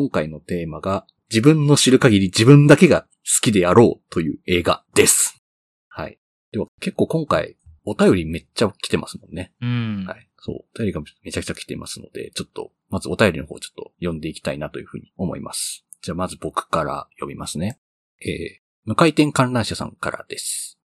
[0.00, 5.44] 今回のテーマが、自分の知る限り自分だけが好きであろうという映画です。
[5.90, 6.18] はい。
[6.52, 9.52] では結構今回、お便りめっちゃ来てますもんね。
[9.60, 10.06] うん。
[10.08, 10.26] はい。
[10.38, 10.56] そう。
[10.74, 15.84] お便りがめちゃくちゃ来てますので、ちょっと、まずお便りの方ちょっと読んでいきたいなというふうに思います。
[16.00, 17.78] じゃあまず僕から読みますね。
[18.22, 20.78] えー、無回転観覧車さんからです。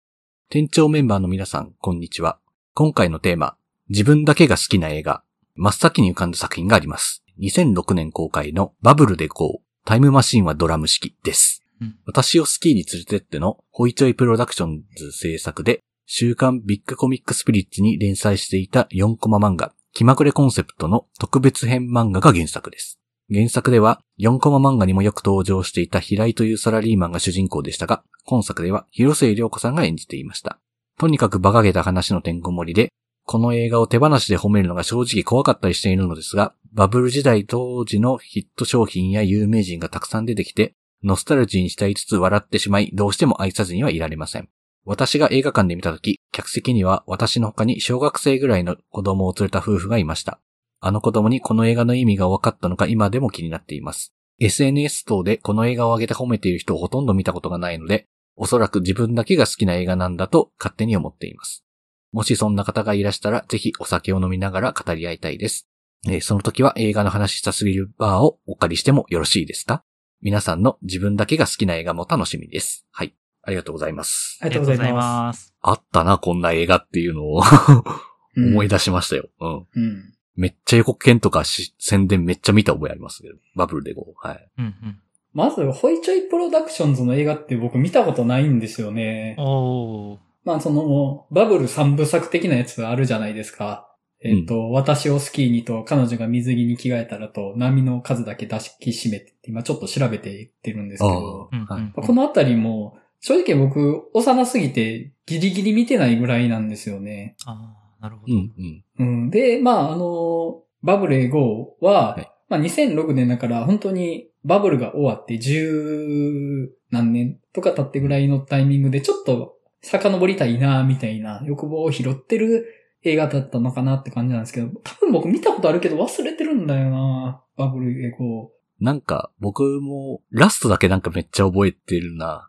[0.49, 2.39] 店長メンバーの皆さん、こんにちは。
[2.73, 3.59] 今回のテーマ、
[3.91, 5.23] 自分だけが好きな映画、
[5.55, 7.23] 真っ先に浮かんだ作品があります。
[7.41, 11.63] 2006年公開のバブルで GO、タイムマシンはドラム式です。
[11.81, 23.01] うん私をスキーに連れてってのホイチョイプロダクションズ制作で、週刊ビッグコミックスピリッツに連載していた4コマ漫画、気まぐれコンセプトの特別編漫画が原作です。
[23.33, 30.59] 原作では4コマ漫画にもよく登場していた平井というサラリーマンが主人公でしたが、今作では広末涼子さんが演じていました。
[30.99, 32.93] とにかく馬鹿げた話のてんこ盛りで、
[33.25, 44.49] この映画を手放しで褒めるのが正直怖かったりしているのですが、バブル時代当時のヒット商品や有名人がたくさん出てきて、ノスタルジーにしたいつつ笑ってしまい、どうしても愛さずにはいられません。
[44.85, 50.41] 私が映画館で見たとき、客席には私の他に小学生ぐらいの子供を連れた夫婦がいました。
[50.81, 54.13] あの子供にこの映画の意味が分かったのか今でも気になっています。
[54.41, 61.65] SNS 等でこの映画を上げて褒めている人をほとんど見たことがないので、おそらく自分だけが好きな映画なんだと勝手に思っています。
[62.13, 65.69] もしそんな方がいらしたら、ぜひお酒を飲みながら語り合いたいです。
[66.07, 69.83] えーその時は映画の話したすぎるバーをお借りしてもよろしいですか？
[70.21, 72.87] 皆さんの自分だけが好きな映画も楽しみです。
[72.93, 73.15] はい。
[73.45, 74.39] ありがとうございます。
[74.41, 75.55] ありがとうございます。
[75.61, 77.51] あったな、こんな映画っていうのをす。
[78.37, 79.29] 思い出出しましたよ。
[79.41, 79.67] うん。
[79.75, 80.15] うん。
[80.37, 83.35] めっちゃ予告編とかし宣伝めっちゃ見た覚えありますけど。
[83.57, 84.27] バブルでこう。
[84.27, 84.49] はい。
[84.59, 84.99] うんうん。
[85.35, 89.35] まず、ホイチョイプロダクションズの映画って僕見たことないんですよね。
[89.39, 90.19] おー。
[90.45, 93.89] まあ、その、バブル三部作的なやつあるじゃないですか。
[94.25, 107.37] えっ、と、私をスキーにと、彼女が水着に着替えたらと、波の数だけ出しきしめてって、今ちょっと調べていってるんですけど、うんうんはいこのあたりも、正直僕、幼すぎて、ギリギリ見てないぐらいなんですよね。
[107.47, 108.35] ああ、なるほど。
[108.35, 108.85] うん、うん。
[108.99, 109.31] うん。
[109.31, 122.67] で、まあ、あの、バブルへ GO は、はいまあ2006年だから本当にバブルが終わって十何年とか経ってぐらいのタイミングでちょっと遡りたいな、みたいな欲望を拾ってる
[123.03, 128.53] 映画だったのかなって感じなんですけど、多分僕見たことあるけど忘れてるんだよな、バブルへ GO。
[128.81, 132.49] なんか、僕も、ラストだけなんかめっちゃ覚えてるな。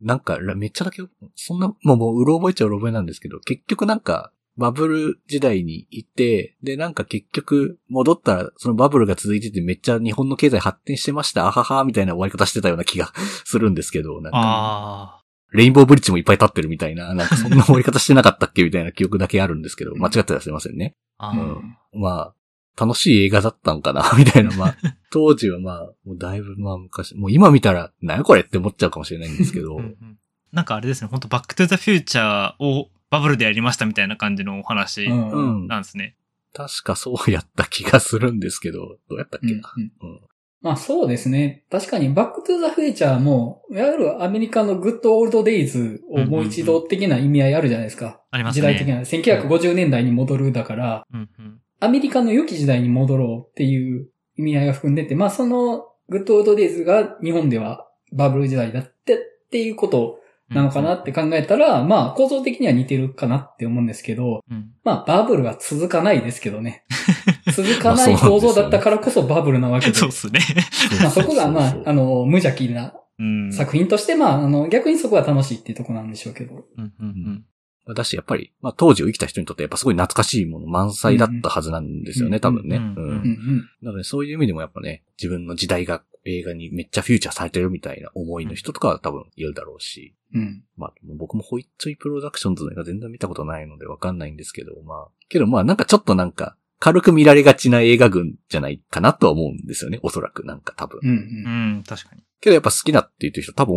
[0.00, 1.02] なんか、らめっちゃだけ、
[1.34, 13.12] そんな、もう、もう、うろ覚えちゃうろ覚えなんですけど、結局なんか、バブル時代にいて、で、なんか結局、戻ったら、そのバブルが続いててめっちゃ日本の経済発展してました、あはは、みたいな終わり方してたような気が
[13.44, 15.23] するんですけど、なんか、あ
[15.54, 20.94] レインボーブリッジもいっぱい立ってるみたいな、なんかそんな終わり方してなかったっけみたいな記憶だけあるんですけど、間違ってたらすいませんね。
[21.20, 22.34] うあ、んま
[22.76, 24.76] あ、楽しい映画だったんかな、みたいな、まあ、
[25.10, 30.18] 当時はまあ、もうだいぶまあ昔、もう今見たら、なんやこれって思っちゃうかもしれないんですけどうん、うん
[30.52, 35.30] なんかあれですね、本当バックトゥザフューチャーをバブルでやりましたみたいな感じのお話うん。
[35.30, 35.66] ううんん。
[35.66, 36.16] なんですね。
[36.52, 39.72] 確かそうやった気がするんですけど、どうやったっけな。
[39.76, 40.20] うんうん
[40.64, 41.62] まあそうですね。
[41.70, 48.22] 確かにバックトゥザフューチャーも、いわゆるアメリカの good old days をもう一度的な意味合いあるじゃないですか。
[48.30, 48.74] ありますね。
[48.74, 49.00] 時代的な。
[49.02, 51.60] 1950年代に戻るだから、うんうん。
[51.80, 54.08] アメリカの良き時代に戻ろうっていう
[54.38, 59.18] 意味合いが含んでて、まあその good old days が日本ではバブル時代だってっ
[59.50, 64.70] ていうことなのかなって考えたら、まあ構造的には似てるかなって思うんですけど、うん。
[64.82, 66.86] まあバブルは続かないですけどね。
[67.54, 69.94] 続かない構造だったからこそバブルなわけで。
[69.94, 70.40] そうっすね。
[71.00, 73.52] まあそこがまあ、あの、無邪気なうん。
[73.52, 76.64] 作品として、まあ、あの、逆にそこは楽しいっていうところなんでしょうけど。
[76.76, 77.44] うんうん
[77.92, 82.78] だし、やっぱり、まあ当時を生きた人にとってやっぱすごい懐かしいもの満載だったはずなんですよね、うん多分ね。
[82.78, 83.68] うんうんうんうん。
[83.82, 90.14] なのでそういう意味でもやっぱね、自分の時代が映画にめっちゃフューチャーされてるみたいな思いの人とかは多分いるだろうし。
[90.32, 90.64] うん。
[90.76, 100.00] まあ、僕もホイッツイプロダクションズの映画全然見たことないのでわかんないんですけど、まあ、けどまあなんかちょっとなんか、軽く見られがちな映画群じゃないかなとは思うんですよね。
[100.02, 101.00] おそらくなんか多分。
[101.02, 101.12] うんう。
[101.12, 101.76] うんん。
[101.76, 102.22] うん、確かに。
[102.40, 103.74] けどやっぱ好きだって言ってる人多分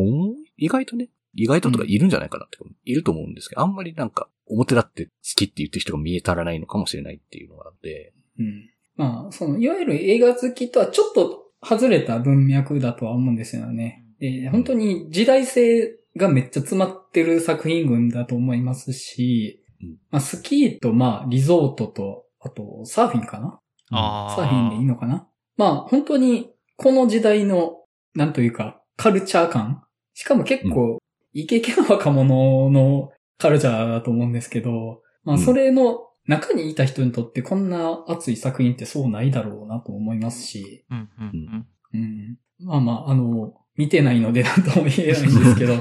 [0.58, 8.14] 意外とね、意外ととかいるんじゃないかなって、いると思うんですけど、あんまりなんか表だって好きって言ってる人が見えたらないのかもしれないっていうのがあって。
[8.40, 8.70] うん。
[8.96, 14.04] まあ、その、いわゆる映画好きとはちょっと外れた文脈だとは思うんですよね。
[14.20, 23.60] で、本当に時代性がめっちゃ詰まってる作品群だと思いますしうん、まあ、スキーと、まあ、リゾートと、あと、サーフィンかな？
[23.90, 25.28] サーフィンでいいのかな？
[25.56, 27.78] まあ、本当に、この時代の、
[28.14, 31.00] なんというか、カルチャー感しかも結構、
[31.34, 42.00] イケイケな若者のカルチャーだと思うんですけど、まあ、うんそれの中にいた人にとってこんな熱い作品ってそうないだろうなと思いますし、うんうんうん。
[42.02, 42.38] うん。
[42.60, 45.76] まあまあ、あの、見てないので何とも言えないんですけど。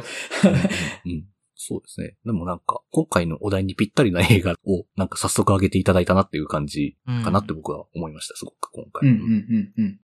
[1.75, 2.17] うんそうですね。
[2.25, 9.09] でもなんか、今回のお題にぴったりな映画をなんか早速上げていただいたなっていう感じかなって僕は思いました、すごく今回。
[9.09, 10.01] うんうんうんうん。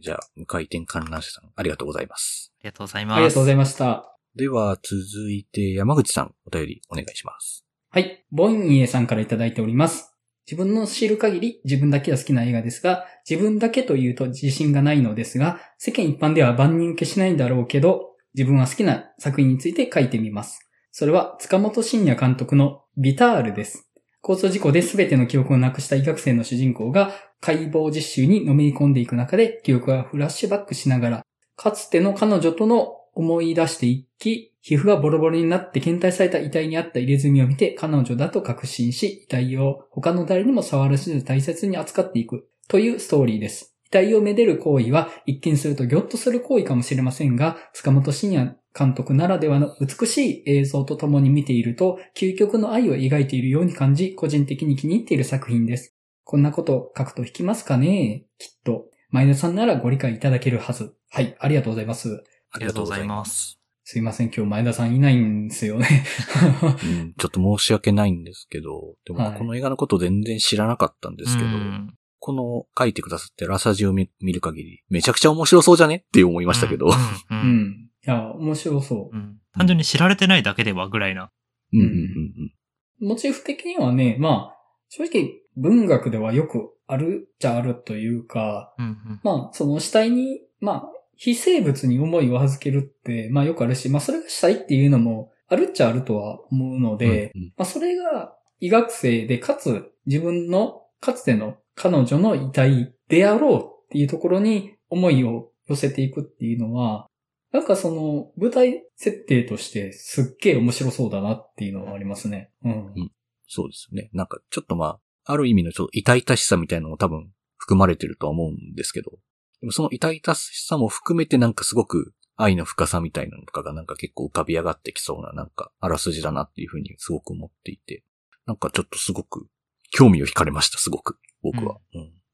[0.00, 2.52] じゃあ、無回転観覧車さん、ありがとうございます。
[2.60, 3.16] ありがとうございます。
[3.16, 4.16] ありがとうございました。
[4.36, 7.66] では、続いて山口さん、お便りお願いします。
[7.90, 8.24] はい。
[8.30, 10.14] ボンイエさんからいただいております。
[10.48, 20.60] 自分の知る限り自分だけが好きな映画ですが、自分だけというと自信がないのですが、世間一般では万人受けしないんだろうけど、自分は好きな作品について書いてみます。
[20.92, 23.90] それは塚本慎也監督のビタールです。
[24.22, 31.26] 交通事故で全ての記憶をなくした医学生の主人公が解剖実習にのめり込んでいく中で記憶がフラッシュバックしながら、
[31.56, 43.77] かつての彼女との思い出していき、皮膚がボロボロになって検体された遺体にあった入れ墨を見て彼女だと確信し、遺体を他の誰にも触らせず大切に扱っていくというストーリーです。
[43.88, 55.94] 遺体をめでる行為は一見するとギョッとする行為かもしれませんが、塚本慎也監督ならではの美しい映像とともに見ていると、究極の愛を描いているように感じ、個人的に気に入っている作品です。
[56.24, 58.24] こんなこと書くと引きますかね？
[58.38, 58.84] きっと。
[59.10, 60.94] 前田さんならご理解いただけるはず。
[61.10, 62.22] はい、ありがとうございます。
[62.50, 63.58] ありがとうございます。
[63.84, 66.04] すいません、今日前田さんいないんですよね。
[66.84, 76.04] うん、ちょっと申し訳ないんですけど、でもはいこの映画のこと全然知らなかったんですけど、うんこの書いてくださってラサジを見見る限り、めちゃくちゃ面白そうじゃね？
[76.06, 76.86] って思いましたけど。
[76.86, 76.96] うんう
[77.30, 77.88] うんん。
[78.06, 79.18] いや、面白そうう。
[79.18, 81.30] ん単純に知られてないだけではぐらいな。
[81.72, 82.52] うんうんうん
[83.00, 84.56] モチーフ的にはね、まあ、
[84.88, 90.82] 正直文学ではよくあるっちゃあるというか、うんうんまあ、その死体に、まあ、
[91.14, 96.98] 非生物に思いを預けるって、まあよくあるし、まあそれが死体っていうのもあるっちゃあるとは思うのうん。
[96.98, 107.06] で、うんうんまあそれが医学生で、かつ自分のかつての彼女の遺体であろうっていうところに思いを寄せていくっていうのは、
[107.52, 112.50] なんかその舞台設定としてすっげえ面白そうだなっていうのはありますね。
[112.64, 113.10] うん。
[113.46, 114.10] そうですね。
[114.12, 119.12] なんかちょっとまあ、ある意味のちょっと痛々しさみたいなのも多分含まれてるとは思うんですけど、
[119.60, 128.04] でもその痛々しさも含めてなんかすごく愛の深さみたいなのとかがなんか結構浮かび上がってきそうななんかあらすじだなっていうふうにすごく思っていて、
[128.46, 129.46] なんかちょっとすごく
[129.90, 131.18] 興味を惹かれました、すごく。
[131.42, 131.78] 僕は。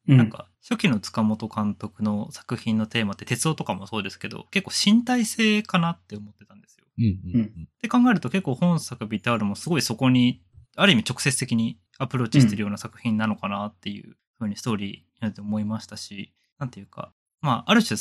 [0.06, 6.86] なんか、初期の塚本監督の作品のテーマって、鉄道とかもそうですけど、結構身体性かなって思ってたんですよ。
[6.98, 7.44] うんうんうん。
[7.44, 10.42] って考えると結構本作ビタールもすごいそこに、
[10.76, 17.98] ある意味直接的にアプローチしてるような作品なのかなっていうふうにストーリーになって思いましたし、なんていうか、まあ、ある種、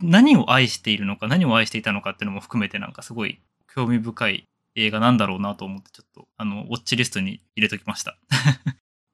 [0.00, 3.40] 何を愛しているのか、何を愛していたのかっていうのも含めてなんかすごい
[3.72, 8.18] 興味深い映画なんだろうなと思って、ちょっと、あの、ウォッチリストに入れときました。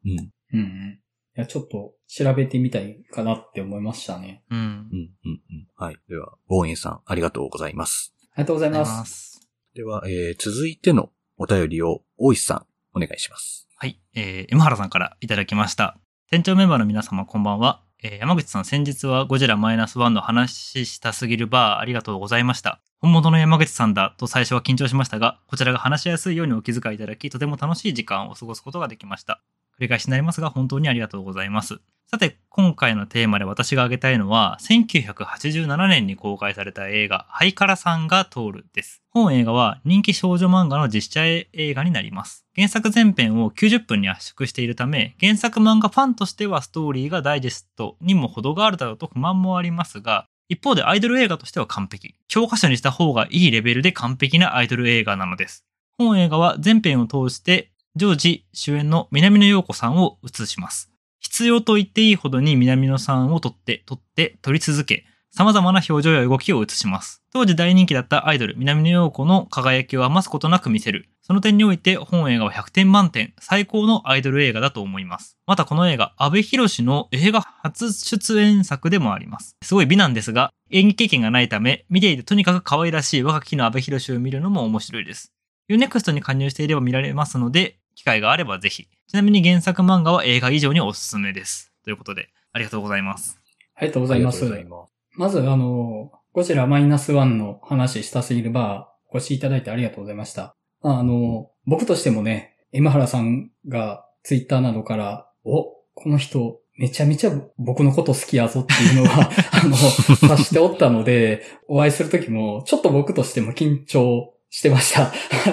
[0.05, 0.19] うん。
[0.53, 1.01] うんうん。
[1.41, 4.43] いや、ちょっと調べてみたいかなって思いましたね。
[4.51, 4.63] うんう。
[4.63, 4.65] ん。
[4.65, 5.11] うん。
[5.25, 5.69] うん。
[5.75, 5.97] はい。
[6.07, 8.13] では、ボーエンさん、ありがとうございます。
[8.35, 8.81] ありがとうございま。
[8.81, 9.49] ますす。
[9.75, 13.67] では、えー、続いてのお便りを、大石さん、お願いします。
[13.77, 15.97] はい、えー、M 原さんからいただきました。
[16.31, 17.83] 店長メンバーの皆様こんばんは。
[18.03, 22.81] えー山口さん先日はゴジラマイナスワンの話したすぎるバーありがとうございました。
[22.99, 29.43] 本物の山口さんだと最初は緊張しましたが、こちらが話しやすいようにお気遣いいただき、とても楽しい時間を過ごすことができました。
[29.81, 31.81] 繰り返しになりますが、本当にありがとうございます。
[32.07, 39.01] さて、今回のテーマで私が挙げたいのは、1987年に公開された映画、ハイカラさんが通るです。
[39.11, 42.45] 本映画は人気少女漫画の実写映画になります。
[42.55, 52.17] 原作全編を90分に圧縮しているため、原作漫画ファンとしてはストーリーがダイジェストにも程があるだろうと不満もありますが、一方でアイドル映画としては完璧。
[52.27, 55.65] 教科書にした方がいいレベルで完璧なアイドル映画なのです。
[55.97, 60.91] 本映画は全編を通して、常時主演の南野陽子さんを映します。
[61.19, 67.23] 必要と言っていいほどに南野さんを撮って、撮って、撮り続け、様々な表情や動きを映します。
[67.33, 71.09] 当時大人気だったアイドル、南野陽子の輝きを余すことなく見せる。
[71.21, 75.39] その点において本映画は100点満点、最高のアイドル映画だと思います。
[75.47, 79.57] またこの映画、阿部寛の映画初出演作でもあります。
[79.63, 85.33] すごい美なんですが、演技経験がないため、見ていてとにかく可愛らしい若き日の阿部寛を見るのも面白いです。
[85.71, 88.89] Unext に加入していれば見られますので、機会があればぜひ。
[89.07, 91.73] ちなみに原作漫画は映画以上におすすめです。
[91.85, 93.39] ということで、ありがとうございます。
[93.77, 94.45] ありがとうございます。
[94.45, 94.93] ます。
[95.13, 100.57] まず、あの、ゴジラマイナスワンの話したすぎるバー、ご視聴いただいてありがとうございました。
[100.83, 115.07] まあ、あの、僕としてもね、エマハラさんがツイッターなどから、お、この人、めちゃめちゃ僕のこと好きやぞっていうのは、 あの、察しておったので、お会いするときも、ちょっと僕としても緊張してました。
[115.07, 115.13] は
[115.51, 115.53] い。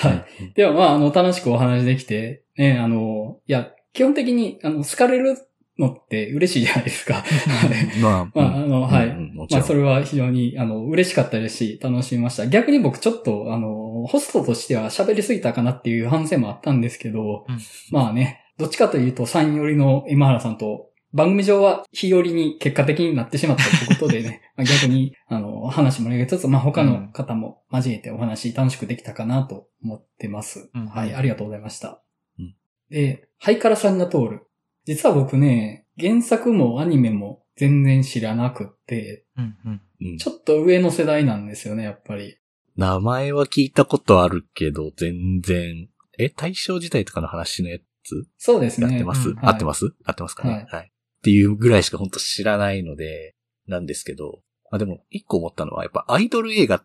[0.00, 0.52] はい。
[0.54, 5.36] では、まあ、あの、楽しくお話できて、ね、あの、いや、基本的に、あの、好かれる
[5.78, 7.14] のって嬉しいじゃないですか。
[7.14, 9.08] はいまあ、 まあ、あの、はい。
[9.50, 12.46] まあそれは非常に、あの、嬉しかったですし、楽しみました。
[12.46, 17.58] 逆に僕ちょっと、あの、ホストとしては喋りすぎたかなっていう反省もあったんですけど、うん
[17.90, 30.70] まあね、どっちかというと、3寄りの今原さんと、番組上は日寄りに結果的になってしまったということでね、 まあ逆に、あの、話もりつつ、まあ他の方も交えてお話楽しくできたかなと思ってます。
[30.74, 30.86] うん。
[30.86, 32.02] はい、ありがとうございました。
[32.38, 32.54] うん。
[32.90, 34.40] で、ハイカラさんが通る。
[34.86, 39.80] 実は僕ね、原作もアニメも全然知らなくって、うんうん。
[40.00, 40.18] うん。
[40.18, 42.38] ちょっと上の世代なんですよね、やっぱり。
[42.76, 48.26] 名前は聞いたことあるけど、全然、え、大正時代とかの話のやつ？
[48.36, 48.88] そうですね。
[48.88, 49.94] やってます、うん合ってます？
[50.04, 50.66] 合ってますかね、はい。
[50.66, 50.92] はい、
[51.24, 53.34] っていうぐらいしか本当知らないので、
[53.66, 56.84] なんですけど、あでも、一個思ったのは、やっぱアイドル映画。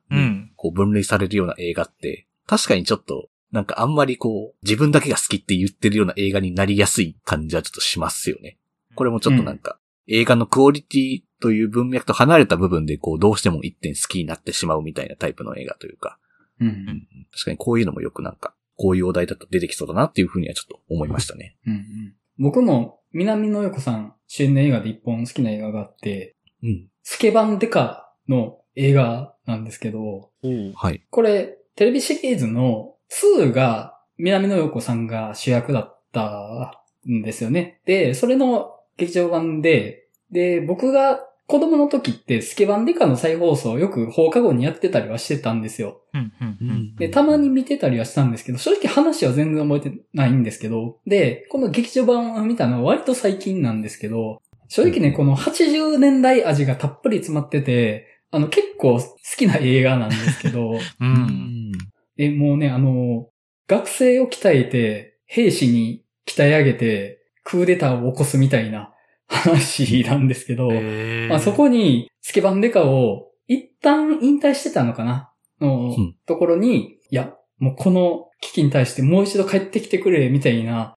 [0.55, 8.57] こう分類されるような映画って、確かにちょっと、なんかあんまりこう、自分だけが好きって言ってるような映画になりやすい感じはちょっとしますよね。
[8.95, 9.77] これもちょっとなんか、
[10.07, 16.17] 映画のクオリティという文脈と離れた部分でこう、どうしても一点好きになってしまうみたいなタイプの映画というか、
[16.61, 17.07] うん。
[17.31, 21.57] 確かにこういうのもよくなんか、こういうお題だと出てきそうだなっていうふうにはちょっと思いましたね。
[21.67, 26.87] うんうん僕も、南野陽子さん主演の映画で一本好きな映画があって、うん。
[27.01, 30.29] スケバンデカの映画なんですけど、
[30.75, 31.01] はい。
[31.09, 37.81] これ、テレビシリーズの2が南野陽子さんが主役だったんですよね。
[37.85, 41.19] で、それの劇場版で、で、僕が
[41.49, 45.99] 子供の時ってスケバンデカの再放送をよく放課後にやってたりはしてたんですよ。
[46.13, 46.95] うんうんうん。
[46.95, 60.79] で、たまに見てたりはしたんですけど、正直話は全然覚えてないんですけど、で、この劇場版を見たのは割と最近なんですけど、正直ね、この80年代味がたっぷり詰まってて、あの、結構好きな映画なんですけど、 う。
[61.01, 61.71] うんん。
[62.19, 63.27] え、もうね、あの、
[63.67, 68.93] 学生を鍛えて、兵士に鍛え上げて、クーデターを起こすみたいな
[69.29, 70.69] 話なんですけど、
[71.29, 75.31] まあ、そこに、スケバンデカを、一旦引退してたのかな？
[75.61, 76.15] のうん。
[76.25, 80.95] ところに、いや、もうこの危機に対してもう一度帰ってきてくれ、みたいな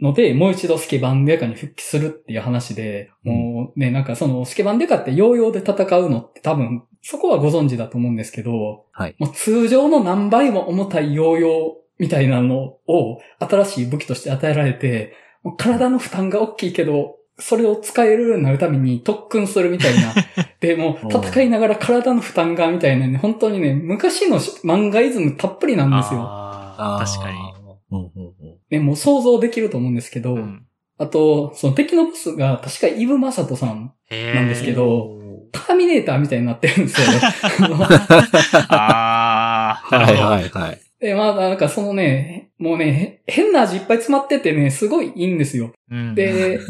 [0.00, 3.32] ので、もう一度スケバンデカに復帰するっていう話で、うん。
[3.32, 9.14] もうね、なんかそのスケバンデカってヨーヨーで戦うのって多分、そこはご存知だと思うんですけど、はい。
[9.18, 11.52] もう通常の何倍も重たいヨーヨー
[11.98, 15.14] みたいなのを新しい武器として与えられて、
[15.58, 20.14] 体の負担が大きいけど、それを使えるようになるために特訓するみたいな。
[20.60, 26.20] で、もう戦いながら体の負担がみたいなね、本当にね、昔の漫画イズムたっぷりなんですよ。
[26.20, 28.50] 確かに。
[28.70, 30.62] ね、もう想像できると思うんですけど、うん
[31.00, 35.18] あと、その敵のボスが確かイブ・マサトさん、なんですけど
[35.50, 37.20] ターミネーターみたいになってるんですよね。
[38.68, 40.14] ああ、なはい。
[40.16, 40.80] はいはい。
[41.00, 45.72] で、まあなんかそのね、もうね、へ変な味いっぱい詰まっててね、すごいいいんですよ。
[45.90, 46.60] うんで、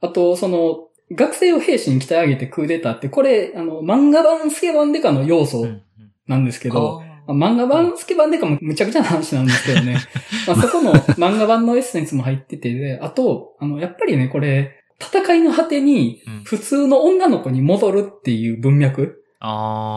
[0.00, 5.82] あと、その、学生を兵士に鍛え上げてクーデターって、これ、あの、漫画版スケバンデカの要素うんうん
[6.26, 9.96] なんですけど、あまあ漫画版スケバンデカもむちゃくちゃな話なんですけどね。
[10.46, 19.24] まあそこの漫画版のエッセンスも入ってて、で、あと、あの、やっぱりね、これ、戦いの果てにうん普通の女の子に戻るっていう文脈。
[19.40, 19.50] あ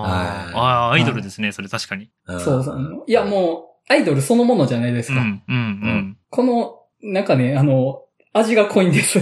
[0.08, 2.10] ーはいあー、アイドルですね、それ確かに。
[2.28, 3.04] ーそうそう。
[3.06, 5.22] いや、もう、アイドルそのものじゃないですか。
[5.22, 6.18] うん、うん、うん。
[6.30, 8.03] この、なんかね、あの、
[8.34, 9.20] 味が濃いんです。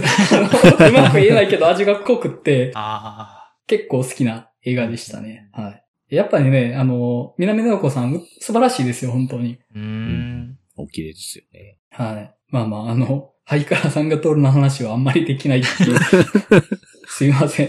[0.92, 5.48] まく言えないけど味が濃くって、あ結構好きな映画でしたね。
[5.52, 5.70] は
[6.08, 6.14] い。
[6.16, 9.58] やっぱりね、あの、南野陽子さん、素晴らしいですよ、本当に。
[9.60, 10.58] あ、うーん。
[10.76, 11.78] お綺麗ですよね。
[11.90, 12.34] はい。
[12.48, 15.98] まあまあ、あの、ハイカラさんが通るの話はあんまりできないっていう。
[17.08, 17.68] すいません。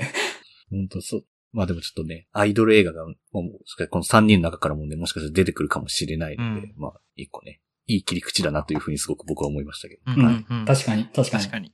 [0.70, 1.26] 本当そう。
[1.52, 10.02] まあでもちょっとね、アイドル映画が、もうこの3人の中からもね、もしかしたら出てくるかもしれないので、うんまあ、一個ね、いい切り口だなというふうにすごく僕は思いましたけど。
[10.06, 11.44] うんうんうん確かに、確かに。
[11.44, 11.74] 確かに。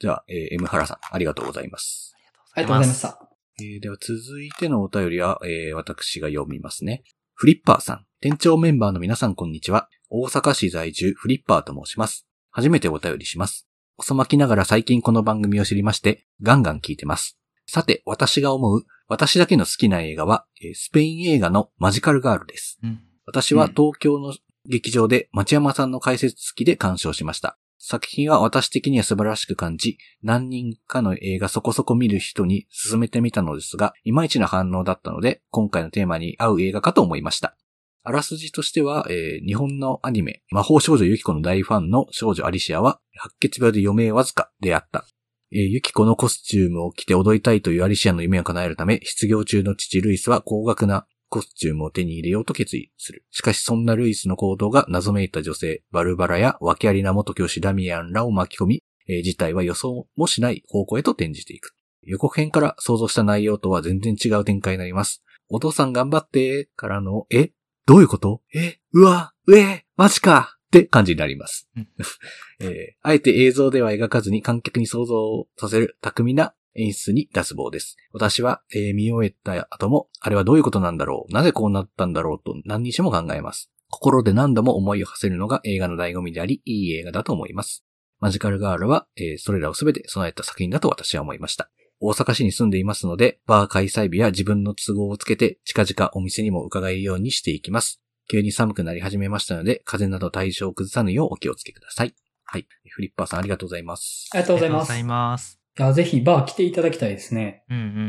[0.00, 2.14] じゃあ、えー、M ハラさん、ありがとうございます。
[2.54, 3.18] ありがとうございました。
[3.60, 7.02] えーでは続いてのお便りは、えー私が読みますね。
[7.34, 9.88] フリッパーさん、店長メンバーの皆さんこんにちは。
[10.08, 12.28] 大阪市在住フリッパーと申します。
[12.50, 13.66] 初めてお便りします。
[13.96, 17.36] 遅まきながら最近この番組を知りまして、ガンガン聞いてます。
[17.66, 22.78] さて、私が思う、私だけの好きな映画は、えースペイン映画のマジカルガールです。
[22.84, 24.32] うん私は東京の
[24.66, 27.58] 劇場で町山さんの解説付きで鑑賞しました。
[27.78, 37.56] 作品は私的には素晴らしく感じ、何人かの映画そこそこ見る人に勧めてみたのですが、いまいちな反応だったので、今回のテーマに合う映画かと思いました。
[38.02, 45.04] あらすじとしては、えー日本のアニメ、魔法少女ユキコの大ファンの少女アリシアは、白血病で余命わずかであった。
[45.52, 53.24] えーユキコのコスチュームを着て踊りたいというアリシアの夢を叶えるため、失業中の父ルイスは高額なコスチュームを手に入れようと決意する。
[53.30, 61.70] しかしそんなルイスの行動が謎めいた女性、バルバラや訳ありな元教師ダミアンらを巻き込み、えー事態は予想もしない方向へと転じていく。
[61.70, 65.22] と予告編から想像した内容とは全然違う展開になります。
[65.48, 67.52] お父さん頑張って、からの、え
[67.86, 68.42] どういうこと？
[68.54, 71.88] えうわうえマジかって感じになりますうん。
[72.60, 77.96] えーあえて映像では描かずに観客に想像させる巧みな演出に脱帽です。
[78.12, 81.32] 私は、えー見終えた後も、あれはどういうことなんだろう？
[81.32, 83.70] なぜこうなったんだろうと何日も考えます。
[83.90, 87.84] 心で何度も思いを馳せるのが映画の醍醐味であり、いい映画だと思います。
[88.20, 91.70] マジカルガールは、えーそれらをすべて備えた作品だと私は思いました。
[92.00, 98.00] 大阪市に住んでいますので、バー開催日や自分の都合をつけて、近々お店にも伺えるようにしていきます。
[98.30, 102.14] 急に寒くなり始めましたので、風邪など対象を崩さぬようお気をつけください。
[102.44, 102.68] はい。
[102.90, 104.28] フリッパーさんありがとうございます。
[104.32, 104.74] ありがとうございます。
[104.74, 105.57] ありがとうございます。
[105.78, 107.64] いや、ぜひバー来ていただきたいですね。
[107.70, 108.00] うんうんううん。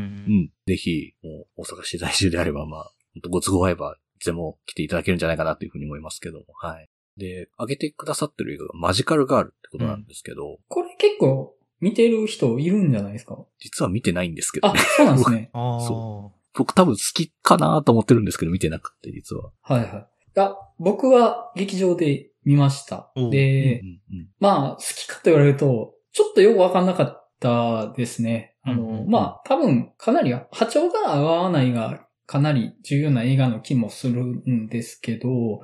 [0.44, 0.50] ん。
[0.66, 2.92] ぜひ、もう大阪市在住であれば、まあ、
[3.28, 6.88] ご都合合えば、いつでも来ていただけるんじゃないかなというふうに思いますけども、はい。
[7.16, 13.38] で、挙げてくださってる映画がマジカルガールってことなんですけど、これ結構見てる人いるんじゃないですか？
[13.58, 15.50] 実は見てないんですけどあね。、そうなんですね。
[15.54, 15.80] ああ。
[15.80, 19.52] そ僕多分好きかなと思ってるんですけど、見てなくて、実は。
[19.62, 20.38] はいはい。
[20.40, 23.28] あ、僕は劇場で見ましたお。
[23.28, 28.54] うでう、んうんまあ、好きかと言われると、ちょっとよくわかんなかったですね。
[28.62, 35.60] あの、うんうんうんまあ、多分、かなり波長が合わないが、かなり重要な映画の気もするんですけど、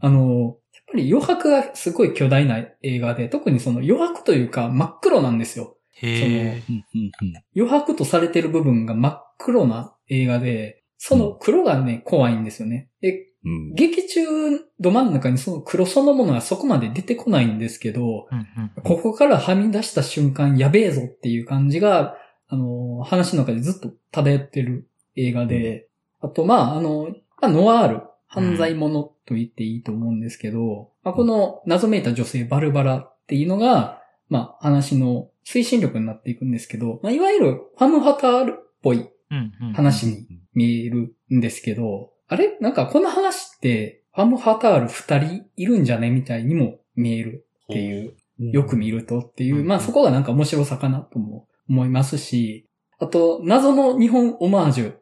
[0.00, 5.76] あの、やっぱり余白がすごい巨大な映画で、特にその余白というか真っ黒なんですよ。
[5.94, 6.62] へえ。
[6.68, 12.88] うんうんうん余白とされてる部分が真っ黒な映画で、その黒がね、怖いんですよね。
[13.00, 13.74] で、うん。
[13.74, 14.20] 劇中
[14.80, 22.16] ど真ん中にその黒そのものがそこまで出てこないんですけど、うんうんここからはみ出した瞬間やべえぞっていう感じが、
[22.48, 25.88] あの、話の中でずっと漂ってる映画で、
[26.20, 27.08] あと、まあ、あの、
[27.40, 39.72] まあ、ノワール、犯罪者と言っていいと思うんですけど、まあ、この謎めいた女性バルバラっていうのが、まあ、話の推進力になっていくんですけど、まあ、いわゆるファムハタールっぽいうんうん。
[39.72, 42.56] 話に見えるんですけど、あれ？
[42.60, 46.10] なんかこの話って、ファムハタール二人いるんじゃね？
[46.10, 49.66] みたいにも見えるっていう、よく見るとっていう、うん。
[49.66, 54.94] まあそこがなんか面白さかなとも思いますし、あと、謎の日本オマージュ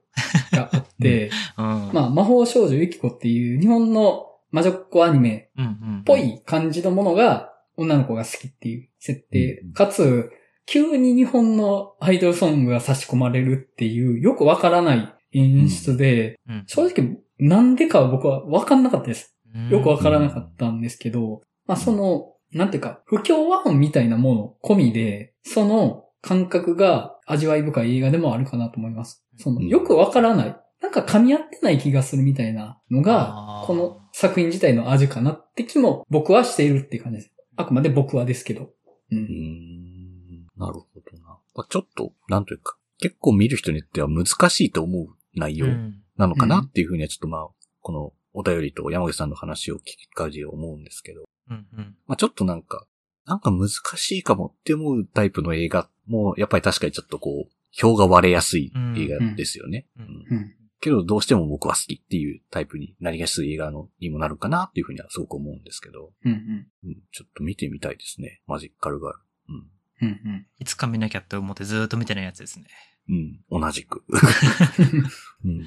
[0.52, 1.90] があって、 うん。
[1.92, 5.50] まあ魔法少女ユキコっていう日本の魔女っ子アニメ。
[5.56, 9.60] っぽい感じのものが女の子が好きっていう設定。
[9.60, 9.72] うん。
[9.72, 10.30] かつ、
[10.66, 16.64] 急に日本のアイドルソングが差し込まれるっていう、よくわからない演出で、うん。
[16.66, 19.36] 正直なんでかは僕はわかんなかったです。
[19.54, 29.24] うんよくわからなかったんですけど、まあその、なんていうか、不協和音みたいなもの込みで、その感覚が味わい深い映画でもあるかなと思います。
[29.38, 30.56] その、うんよくわからない。
[30.80, 37.32] なんか噛み合ってない気がするみたいなのがこの作品自体の味かなって気も僕はしているっていう感じです。
[37.56, 38.62] あくまで僕はですけど。
[38.62, 38.70] う。
[39.12, 40.46] うんん。
[40.56, 41.38] なるほどな。
[41.54, 47.48] まあちょっと、なんというか、結構見る人によっては難しいと思う内容うんなのかなっていうふうにはちょっとまあ、
[47.80, 51.96] このお便りと山口さんの話を聞きかじ思うんですけど、うんうん。
[52.06, 52.86] まあちょっとなんか、
[53.26, 59.86] なんか難しいかもって思うタイプの映画も、やっぱり確かにちょっとこう、票が割れやすい映画ですよね。
[59.96, 60.54] うんうんうん。
[60.80, 66.32] けど、どうしても僕は好きっていうタイプになりやすい映画のにもなるかなっていうふうにはすごく思うんですけど、うん。
[66.32, 66.66] うん。
[66.84, 68.40] うん、ちょっと見てみたいですね。
[68.46, 69.18] マジッカルガール。
[69.48, 70.06] うん。
[70.08, 70.46] うん。
[70.58, 72.66] いつか見なきゃって思ってずーっと見てないやつですね。
[73.08, 73.40] うん。
[73.52, 73.60] うん。
[73.60, 74.02] 同じく。
[75.44, 75.66] うん。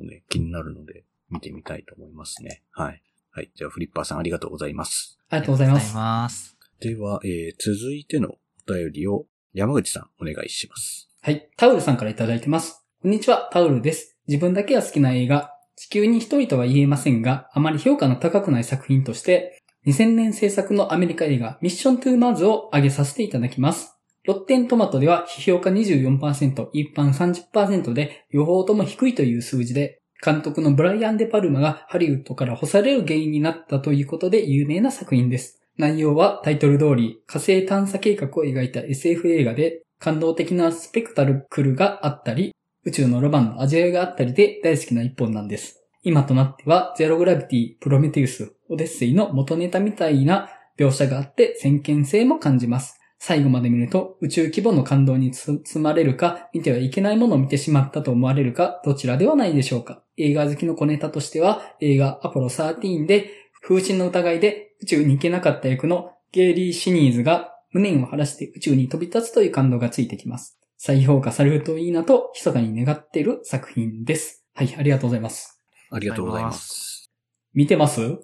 [0.00, 2.62] とね、気になるので、見てみたいと思いますね。
[2.72, 3.02] はい。
[3.30, 3.50] はい。
[3.54, 5.18] じゃあ、フリッパーさんありがとうございます。
[5.28, 5.94] ありがとうございます。
[5.94, 6.56] ます。
[6.80, 8.36] では、えー、続いての
[8.68, 11.08] お便りを山口さんお願いします。
[11.22, 11.48] はい。
[11.56, 12.84] タウルさんからいただいてます。
[13.02, 14.16] こんにちは、タウルです。
[14.26, 23.99] 自分だけが好きな映画、地球に一人とは言えませんが、あまり評価の高くない作品として、2000年制作のアメリカ映画、ミッショントゥーマーズを挙げさせていただきます。
[24.26, 35.62] ロッテントマトでは批評価24%、一般30%で、両方とも低いという数字で、監督のブライアン・デ・パルマがハリウッドから干される原因になったということで有名な作品です。
[35.78, 42.52] 内容はタイトル通り火星探査計画を描いた SF 映画で感動的なスペクタルクルがあったり、
[42.84, 45.82] 宇宙のロマンの味わいがあったりで大好きな一本なんです。
[46.02, 52.99] 今となってはゼログラビティ、プロメテウス、オデッセイの元ネタみたいな描写があって先見性も感じます。
[53.22, 60.02] 最後まで見ると宇宙規模の感動に包まれるか、見てはいけないものを見てしまったと思われるか、どちらではないでしょうか。
[60.16, 63.30] 映画好きの小ネタとしては、映画アポロ13で
[63.62, 70.58] 風神の疑いで宇宙に行けなかった役のゲイリー・シニーズが無念を晴らして宇宙に飛び立つという感動がついてきます。
[70.78, 74.46] 再評価されるといいなと、密かに願っている作品です。
[74.54, 75.62] はい、ありがとうございます。
[75.90, 77.10] ありがとうございます。
[77.52, 78.18] 見てます？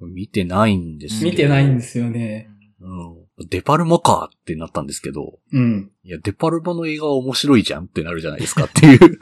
[0.00, 2.50] 見てないんです見てないんですよね。
[2.80, 3.19] うん。
[3.48, 5.90] デパルマかってなったんですけど、うん。
[6.02, 9.18] いや、デパルマの映画は面白いじゃんってなるじゃないですかっていう。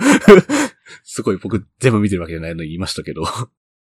[1.04, 3.24] すごい僕全部見てるわけじゃないのに言いましたけど。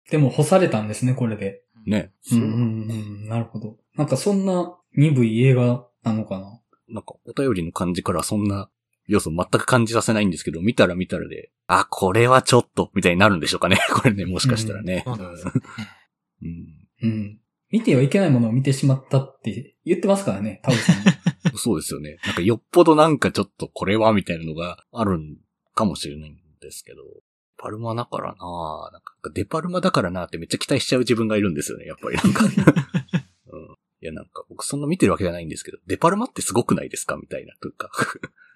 [0.10, 1.62] でも干されたんですね、これで。
[1.86, 2.12] ね。
[2.32, 2.52] うんうん
[2.90, 3.28] うん。
[3.28, 3.78] なるほど。
[3.96, 6.60] なんかそんな鈍い映画なのかな？
[6.90, 8.70] なんか、お便りの感じからそんな
[9.10, 13.78] 要素全く感じさせないんですけど、見たら見たらで、あ、これはちょっと、みたいになるんでしょうかね。
[13.94, 15.04] これね、もしかしたらね。
[15.06, 15.28] そうなん。
[15.28, 17.40] うんうん。
[17.72, 20.98] 見てはいけないものを見てしまったって言ってますからね、タオルさん
[21.52, 21.58] も。
[21.58, 22.18] そうですよね。
[22.26, 25.38] なんかよっぽどなんかちょっとこれはみたいなのがあるん
[25.74, 27.02] かもしれないんですけど、
[27.58, 32.46] パルマだからななんかデパルマだからなってめっちゃ期待しちゃう自分がいるんですよね、やっぱりなんか。
[33.52, 33.64] うん、
[34.02, 37.18] いやなんか僕そんな見てるわけじゃないんですけど、デパルマってすごくないですか？
[37.18, 37.90] みたいな、というか。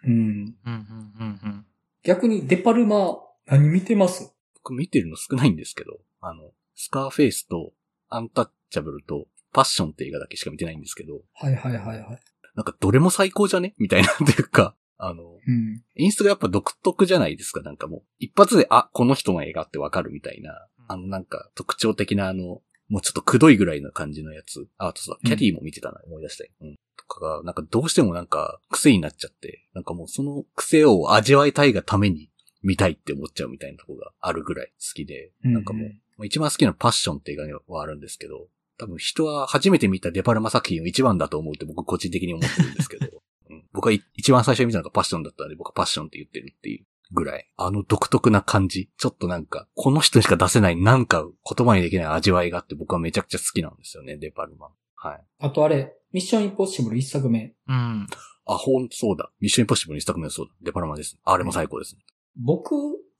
[0.06, 0.14] うん。
[0.14, 1.66] うんうんうんうん。
[2.04, 4.34] 逆にデパルマ、何見てます？
[4.56, 7.74] 僕見てるの少ないんですけど、あの、スカーフェイスと
[8.10, 12.20] アンタッチャブルとパッションって映画だけしか見てないんですけど、はいはいはいはい。
[12.56, 13.74] なんかどれも最高じゃね？
[13.78, 15.84] みたいな、 というか、あの、うん。
[15.96, 18.04] 演出がやっぱ独特じゃないですか、なんかもう。
[18.20, 24.68] 一発で、あ、この人の映画ってわかるみたいな、あのなんか特徴的なあの、もうちょっとくどいぐらいの感じのやつ。
[24.78, 26.52] あ、あとさ、キャリーも見てたな、思い出したい。
[26.62, 26.76] うん。
[26.98, 32.30] とかが、なんかどうしてもなんか癖になっちゃって、なんかもうその癖を味わいたいがために
[32.62, 43.08] 見たいって思っちゃうみたいなとこがあるぐらい好きで、なんかもう、まあ一番好きなパッションって映画はあるんですけど、多分人は初めて見たデパルマ作品を一番だと思うって僕個人的に思ってるんですけど、
[43.50, 54.70] うん、僕はい一番最初に見たのがパッションだったんで僕はパッションって言ってるっていうぐらい、あの独特な感じ、ちょっとなんか、この人にしか出せないなんか言葉にできない味わいがあって僕はめちゃくちゃ好きなんですよね、デパルマ。
[54.96, 55.22] はい。
[55.40, 57.54] あとあれ、ミッションインポッシブル一作目。
[57.68, 58.08] うん。
[58.46, 59.32] あ、ほんとそうだ。
[59.40, 60.54] ミッションインポッシブルにしたくないそうだ。
[60.62, 61.18] デパルマです。
[61.24, 62.02] あれも最高ですね。
[62.38, 62.76] 僕、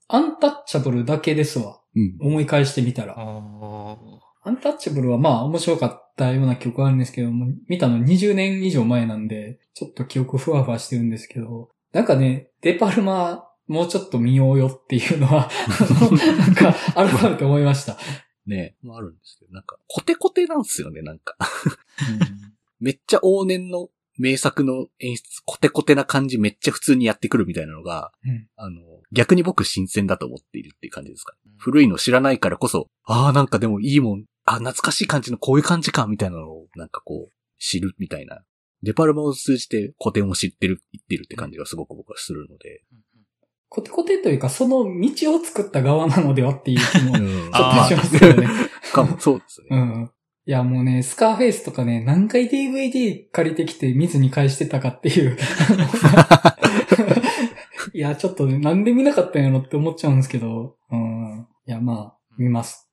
[0.08, 1.80] アンタッチャブルだけですわ。
[1.94, 2.16] うん。
[2.20, 3.16] 思い返してみたら。
[3.16, 15.48] おアンタッチャブルはまあ面白かったような記憶があるんですけども、見たの20年以上前なんで、ちょっと記憶ふわふわしてるんですけど、なんかね、デパルマ、もうちょっと見ようよっていうのは、
[16.38, 17.96] なんか改めて思いました。
[18.46, 21.36] ねもあるんですけど、なんか、コテコテなんですよね、なんか。
[21.40, 21.44] ー
[22.80, 28.80] めっちゃ往年の名作の演出、コテコテな感じめっちゃ普通にやってくるみたいなのが、うんあの、
[29.12, 31.52] 逆に僕新鮮だと思っているっていう感じですかね。
[31.56, 38.42] 古いの知らないからこそ、ああ、なんかでもいいもん、あ、懐かしい感じのこういう感じか、みたいなのを、なんかこう、知るみたいな。
[38.82, 42.82] デパルマを通じて古典を知ってる、言ってるって感じがすごく僕はするので。
[43.70, 48.48] コテコテというか、その道を作った側なのではっていう気も ちょうんっとしますけどね。
[48.92, 49.68] かも、そうですね。
[49.70, 50.10] うん。
[50.46, 55.38] いや、もうね、スカーフェイスとかね、何回 DVD 借りてきて見ずに返してたかっていう。
[57.94, 61.46] いや、ちょっとね、なんで見なかったんやろって思っちゃうんですけど、うん。
[61.66, 62.90] いや、まあ、見ます。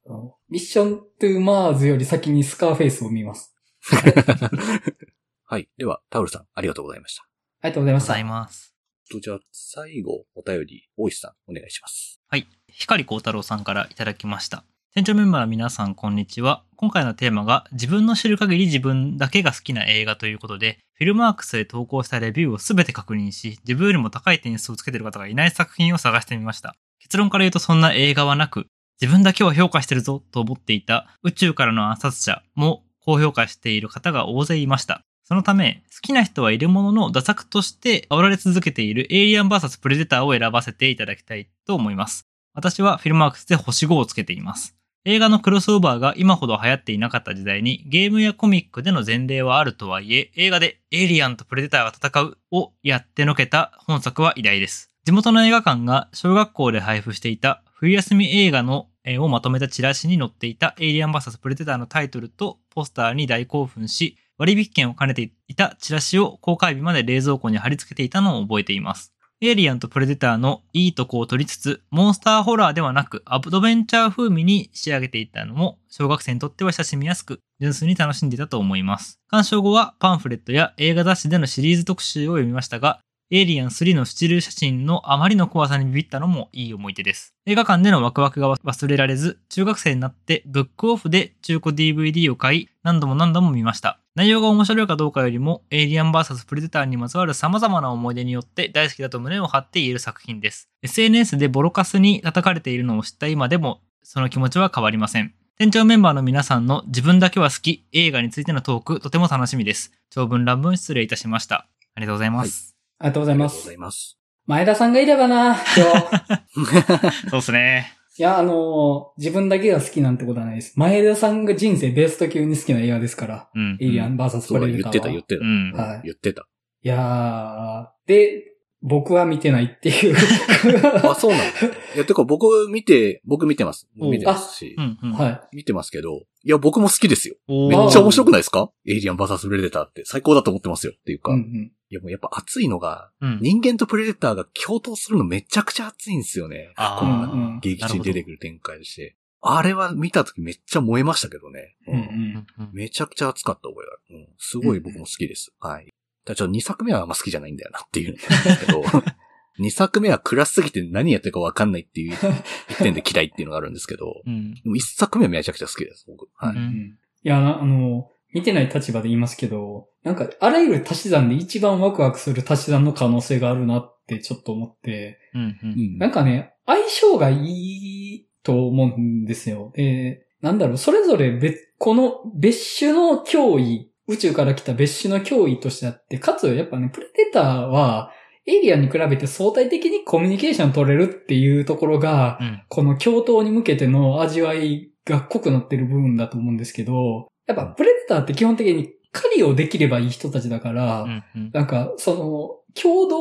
[0.49, 3.55] ミッショントゥーマーズより先にスカーフェイスを見ます。
[5.45, 5.69] はい。
[5.77, 7.23] では、タオルさん、ありがとうございました。
[7.61, 8.23] ありがとうございましたござい。
[8.23, 8.75] ます。
[9.11, 12.21] と、じゃあ、最後、お便り、大石さん、お願いします。
[12.27, 12.47] はい。
[12.69, 14.63] 光光太郎さんからいただきました。
[14.93, 16.63] 店長メンバーの皆さん、こんにちは。
[16.75, 26.75] 今回のテーマが、自分の知る限り自分だけが好きな映画ということで、フィルマークスで投稿したレビューをすべて確認し、自分よりも高い点数をつけている方がいない作品を探してみました。
[26.99, 28.67] 結論から言うとそんな映画はなく、
[29.01, 35.03] 自分だけは評価してるぞと思っていた宇宙からの暗殺者も高評価している方が大勢いました。
[35.23, 42.27] そのため、好きな人はいるものの、打作として煽られ続けているエイリアン VS プレデターを選ばせていただきたいと思います。
[42.53, 44.75] 私はフィルマークスで星5をつけています。
[45.03, 54.91] 映画のクロスオーバーが今ほど流行っていなかった時代にゲームやコミックでの前例はあるとはいえ、映画でエイリアンとプレデターが戦うをやってのけた本作は偉大です。
[55.05, 69.13] 地元の映画館が小学校で配布していた冬休み映画のをまとめたチラシに載っていたエイリアン VS プレデターのタイトルとポスターに大興奮し、割引券を兼ねていたチラシを公開日まで冷蔵庫に貼り付けていたのを覚えています。
[69.43, 79.19] エイリアンとプレデターのいいとこを取りつつ、モンスターホラーではなく、アドベンチャー風味に仕上げていったのも、小学生にとっては親しみやすく、純粋に楽しんでいたと思います。
[79.27, 83.01] 鑑賞後はパンフレットや映画雑誌でのシリーズ特集を読みましたが、
[83.33, 87.33] エイリアン3のスチール写真のあまりの怖さにビビったのもいい思い出です。
[87.45, 94.01] 映画館でのワクワクが忘れられず、中学生になってブックオフで中古 DVD を買い、何度も何度も見ました。
[94.15, 100.67] 内容が面白いかどうかよりも、エイリアン VS プレデターにまつわる様々な思い出によって大好きだと胸を張って言える作品です。
[100.81, 105.33] SNS でボロカスに叩かれているのを知った今でも、その気持ちは変わりません。
[105.57, 109.93] 店長メンバーの皆さんの自分だけは好き映画についてのトーク、とても楽しみです。
[110.09, 111.69] 長文乱文失礼いたしました。
[111.95, 112.70] ありがとうございます。
[113.01, 113.77] ありがとうございますありがとうござい。
[113.77, 114.17] ます。
[114.47, 117.29] 前田さんがいればな、今日。
[117.29, 117.97] そうですね。
[118.17, 120.73] いや、あのー自分だけが好きなんてことはないです。
[120.77, 123.49] 前田さんが人生ベスト級に好きな映画ですから。
[123.55, 123.77] うん。
[123.79, 125.01] エイリアン VS そうだ、プレデターは。
[125.01, 125.43] 言ってた、言ってた。
[125.43, 125.71] うん。
[125.73, 126.47] はい言ってた。
[126.83, 128.50] いやー、で、
[128.83, 130.15] 僕は見てないっていう。
[131.07, 133.87] あ、そうなのいや、てか僕見て、僕見てます。
[133.99, 134.81] お見てますしう。
[134.81, 134.97] ん。
[135.03, 135.11] うん。
[135.13, 137.35] は見てますけど、いや、僕も好きですよ。
[137.47, 138.71] めっちゃ面白くないですか？
[138.87, 140.93] エイリアン VS プレデターって最高だと思ってますよ。
[140.97, 141.21] っていうい。
[141.21, 141.31] か。
[141.31, 141.71] いうんうん。
[141.89, 143.39] や、もうやっぱ熱いのが、うん。
[143.41, 146.73] 人間とプレデターが共闘するのめちゃくちゃ熱いんですよね。
[146.75, 147.59] あこの。
[147.59, 149.15] 劇中に出てくくる展開として。
[149.43, 151.75] あれは見た時めっちゃ燃えましたけどね。
[151.87, 152.69] うんうん。
[152.73, 154.19] めちゃくちゃ熱かった覚えがある。
[154.19, 154.27] うん。
[154.37, 155.51] すごい僕も好きです。
[155.59, 155.87] はい。
[156.35, 158.81] ちょっと2作目はあんま好きじゃないんだよなっていうんですけど、
[159.59, 162.13] 2作目は暗すぎて何やってるかわかんないっていう
[162.69, 164.53] 一点で嫌いっていうのがあるんですけど、うん。
[164.55, 166.27] でも1作目はめちゃくちゃ好きです、僕。
[166.35, 166.55] はい。
[166.55, 175.41] うんうんいや、なあの、見てない立場で言いますけど、なんか、あらゆる足し算で一番ワクワクする足し算の可能性があるなってちょっと思って、うん。
[175.41, 175.57] う。
[175.63, 179.71] うんんなんかね、相性がいいと思うんですよ。
[179.75, 188.11] で、なんだろう、それぞれ別、この別種の脅威、宇宙から来た別種の脅威としてあって、かつやっぱね、プレデターは、
[188.45, 192.63] エイリアンに比べて相対的にコミュニケーション取れるっていうところが、うん。
[192.69, 201.23] この共闘に向けての味わいが濃くなってる部分だと思うんですけど、やっぱプレデターって基本的に狩りをできればいい人たちだから、うん。
[201.35, 201.51] うん。
[201.53, 203.17] なんか、その、共同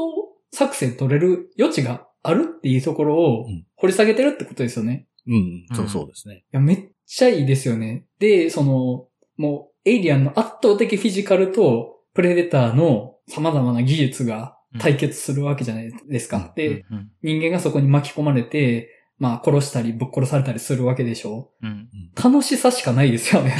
[0.52, 5.06] 作戦取れる余地があるっていうところをうん掘り下げてるってことですよね。
[5.26, 6.34] うん、そうそうですね。
[6.34, 8.04] いや、めっちゃいいですよね。
[8.18, 9.06] で、その、
[9.38, 16.36] もう、エイリアンの圧倒的フィジカルと、プレデターの様々な技術が対決するわけじゃないですか。
[16.36, 17.10] うんで、うん。
[17.22, 21.88] 人間がそこに巻き込まれて、まあ、殺したりぶっ殺されたりするわけでしょうん。
[22.16, 23.56] 楽しさしかないですよね。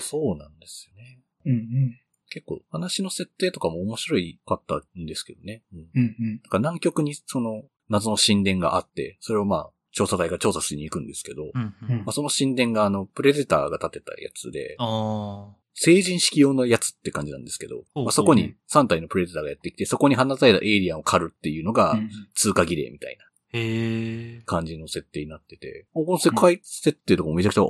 [0.00, 1.18] そうなんですよね。
[1.46, 2.00] うんうん。
[2.30, 5.62] 結構話の設定とかも面白いかったんですけどね。
[5.72, 5.78] うん。
[5.78, 6.28] うんうん。
[6.28, 11.74] なんか南極にその謎の神殿があって、それをまあ、調査隊が調査しに行くんですけど、うん。
[11.90, 23.28] うんまあ、その神殿があの、プレデターが建てたやつで、あ成人式用のやつって感じなんですけど、まあ、そこに3体のプレデターがやってきて、そこに放たれたエイリアンを狩るっていうのがうん通過儀礼みたいなあ。
[23.54, 24.42] へえ。
[24.46, 27.64] 感じの設定になってて、この世界設定とかもめちゃくちゃ、あ、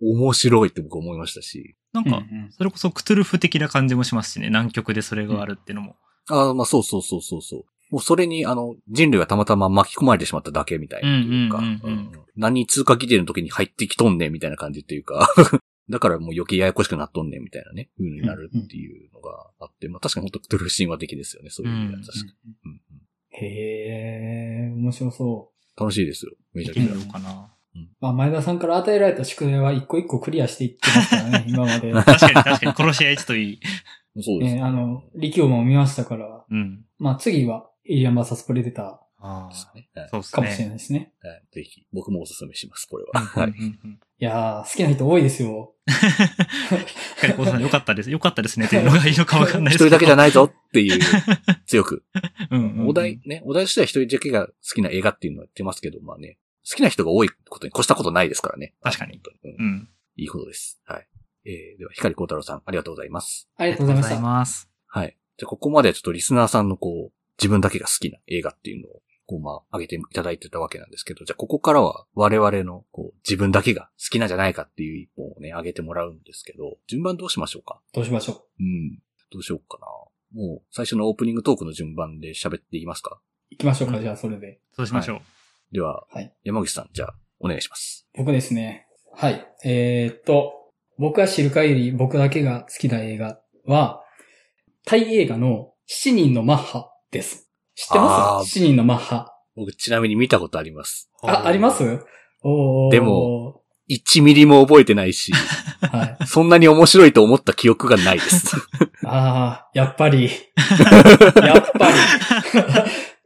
[0.00, 4.48] 面白いって僕思いましたし、うんなんか、それこそクトゥルフ的な感じもしますしね。
[4.48, 5.96] 南極でそれがあるっていうのも。
[6.28, 7.64] ああ、まあそうそうそうそうそう。
[7.90, 11.70] もうそれに、あの、人類がたまたま巻き込まれてしまっただけみたいなう
[12.36, 15.28] 何通過儀礼の時に入ってきとんねんみたいな感じっていうか、
[15.88, 22.80] だからもう余計ややこしくなっとんねんみたいなね、風になるっていうのがあって、まあ確かに本当クトゥルフ神話的ですよね、そういう意味ではうん確かに、うんうん。
[23.30, 25.80] へえ、面白そう。
[25.80, 26.92] 楽しいですよ、めちゃくちゃ。
[26.92, 27.52] うかな。
[28.00, 31.92] まあ、前田さんから与えられた宿題は一個一個クリアしていってますからね、 今まで。
[31.92, 32.72] 確かに確かに。
[32.72, 33.60] 殺し合い1といい。
[34.22, 36.84] そうです、ね、あの、力王も見ましたから、うん。
[36.98, 40.32] まあ次は、エイリアン VS プレデタあですねはいそうですね。
[40.32, 41.12] ーかもしれないですね。
[41.22, 43.20] はいぜひ、僕もおすすめします、これは。
[43.20, 43.50] うんはい。
[43.50, 43.54] い
[44.18, 45.74] やー、好きな人多いですよ。
[45.88, 48.10] しっかりこうさんよかったです。
[48.10, 49.86] よかったですねっていうのがいいのかわかんないですけど。
[49.86, 51.00] 一人だけじゃないぞっていう、
[51.66, 52.04] 強く。
[52.50, 58.74] うんうんうんお題、ね、お題としては一人だけが好きな映画っていうのは言ってますけど、まあね、好きな人が多いことに越したことないですからね。
[58.82, 59.20] 確かに。
[59.44, 59.88] うんうん。
[60.16, 60.80] いいことです。
[60.84, 61.06] はい。
[61.44, 63.48] えー、では、光光太郎さん、ありがとうございます。
[63.56, 64.38] ありがとうございましありがとうございた。
[64.38, 64.70] ます。
[64.86, 65.16] はい。
[65.38, 77.80] じゃあ、ここまではちょっとリスナーさんのこう、自分だけが好きな映画っていうのを、こう、まあ、上げていただいてたわけなんですけど、じゃあ、ここからは我々の、こう、自分だけが好きなんじゃないかっていう一本をね、上げてもらうんですけど、順番どうしましょうか？
[77.92, 78.62] どうしましょう？
[78.62, 78.98] うん。
[79.32, 79.86] どうしようかな。
[80.40, 83.20] もう、最初のオープニングトークの順番で喋っていきますか？
[83.50, 84.60] 行きましょうか、うんじゃあそれで。
[84.72, 85.20] そうしましょう。
[85.74, 88.06] では、はい山口さん、じゃあ、お願いします。
[88.14, 88.86] 僕ですね。
[89.12, 89.46] はい。
[89.64, 90.52] えー、っと、
[90.98, 94.02] 僕が知る限り僕だけが好きな映画は、
[94.84, 97.48] タイ映画の7人のマッハです。
[97.74, 99.32] 知ってます ?7 人のマッハ。
[99.54, 101.10] 僕、ちなみに見たことあります。
[101.22, 101.82] あ、あります？
[102.90, 105.32] でも、1ミリも覚えてないし、
[105.80, 106.24] はい。
[106.26, 108.56] そんなに面白いと思った記憶がないです。
[109.06, 110.28] ああ、やっぱり。
[111.42, 111.94] やっぱり。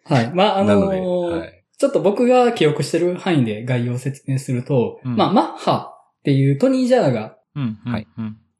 [0.04, 0.32] はい。
[0.34, 1.64] まあ、あのーはい。
[1.78, 7.36] ちょっと僕が記憶してる範囲で概要を説明すると、うんまあ、マッハっていうトニー・ジャーが。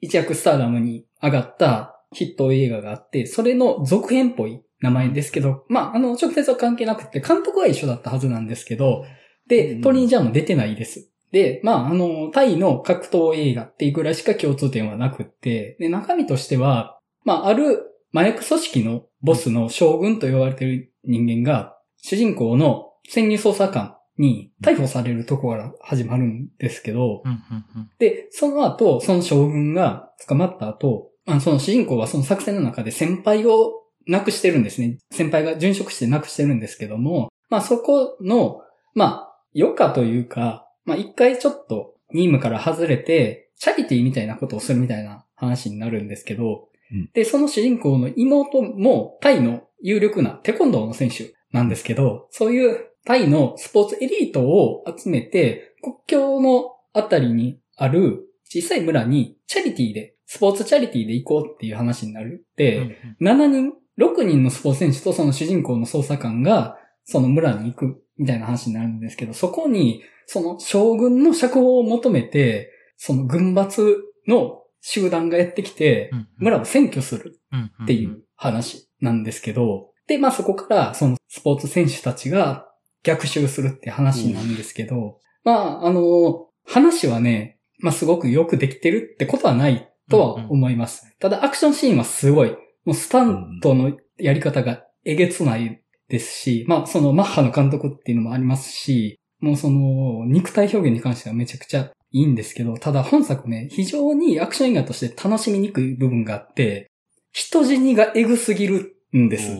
[0.00, 9.04] 一躍スターダムに上がったヒット映画があって、それの続編っぽい名前ですけど、まあ、あの、直接は関係なくて、監督は一緒だったはずなんですけど、
[9.46, 11.10] で、うんトニー・ジャーも出てないです。
[11.32, 27.38] で、まあ、あの、タイの格闘映画っていうぐらいしか共通点はなくって、で、中身としては、まあ、ある麻薬組織のボスの将軍と呼ばれている人間が、主人公の潜入捜査官に逮捕されるところから始まるんですけど、うんうん
[27.76, 27.90] うん。
[27.98, 34.98] で、その後、その将軍が捕まった後、あその主人公はその作戦の中で先輩を亡くしてるんですね。
[35.10, 38.62] 先輩が殉職して亡くしてるんですけども、まあそこの
[38.94, 47.10] まあ、余暇というか、まあ一回ちょっと任務から外れて、チャリティーみたいなことをするみたいな話になるんですけど、うん。
[47.12, 62.46] で、その主人公の妹もタイの有力なテコンドーの選手なんですけど、そういうタイのスポーツエリートを集めて、国境のあたりにある小さい村にチャリティーで、スポーツチャリティーで行こうっていう話になる。
[62.52, 63.28] って、うん。
[63.28, 82.68] 7人、6人のスポーツ選手とその主人公の捜査官が、その村に行くみたいな話になるんですけど、そこに、その将軍の釈放を求めて、その軍閥の集団がやってきてう、ん村を占拠するうんっていう話なんですけど、で、まあそこからそのスポーツ選手たちが
[83.02, 91.16] 逆襲するって話なんですけど、まああの、話はね、まあすごくよくできてるってことはないとは思います。
[91.18, 92.56] ただアクションシーンはすごい、
[92.90, 106.90] もうスタントのやり方がえげつないですし、まあそのマッハの監督っていうのもありますし、もうその肉体表現に関してはめちゃくちゃいいんですけど、ただ本作ね、非常にアクション映画として楽しみにくい部分があって、
[107.30, 109.56] 人死にがエグすぎるんです。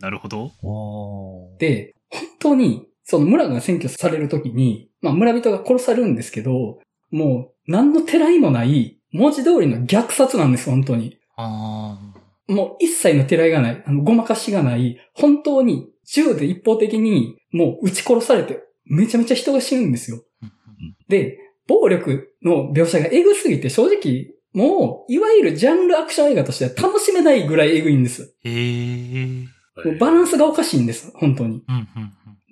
[0.00, 0.50] なるほど。
[1.58, 6.78] で、本当に、その村が占拠されるときに、まあ村人が殺されるんですけど、
[7.10, 11.18] もう何のてらいもない、文字通りの虐殺なんです、本当に。
[11.36, 11.98] あ
[12.46, 20.22] もう一切のてらいがない、あの、ごまかしがない、本当に銃で一方的にもう撃ち殺されて、めちゃめちゃ人が死ぬんですよ。
[20.42, 20.46] ー
[21.08, 28.34] で、暴力の描写がエグすぎて正直、もう、いわゆるジャンルアクション映画としては楽しめないぐらいエグいんです。
[28.44, 28.50] へ
[29.98, 31.62] バランスがおかしいんです、本当に。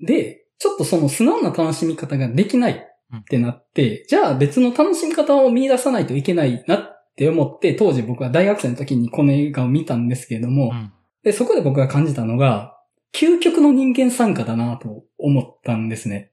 [0.05, 12.77] で、ちょっとその素直な楽しみ方ができないってなって、じゃあ別の楽しみ方を見出さないといけないなって思って、当時僕は大学生の時にこの映画を見たんですけれども、うんで、そこで僕が感じたのが、
[13.15, 16.33] 究極の人間参加だなと思ったんですね。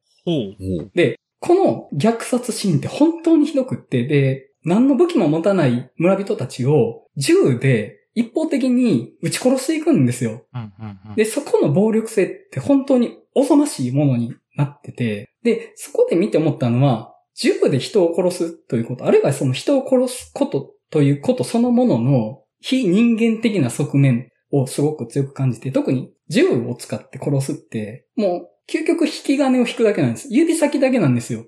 [0.95, 10.45] で、この虐殺シーンって本当にひどくって、で、何の武器も持たない村人たちを銃で一方的に撃ち殺していくんですよ。
[10.53, 30.27] うんうんうんで、そこの暴力性って本当におぞましいものになってて、で、そこで見て思ったのは、銃で人を殺すということ、あるいはその人を殺すことということそのものの非人間的な側面をすごく強く感じて、特に銃を使って殺すって、もう究極引き金を引くだけなんです。
[30.29, 31.45] 指先だけなんですよ。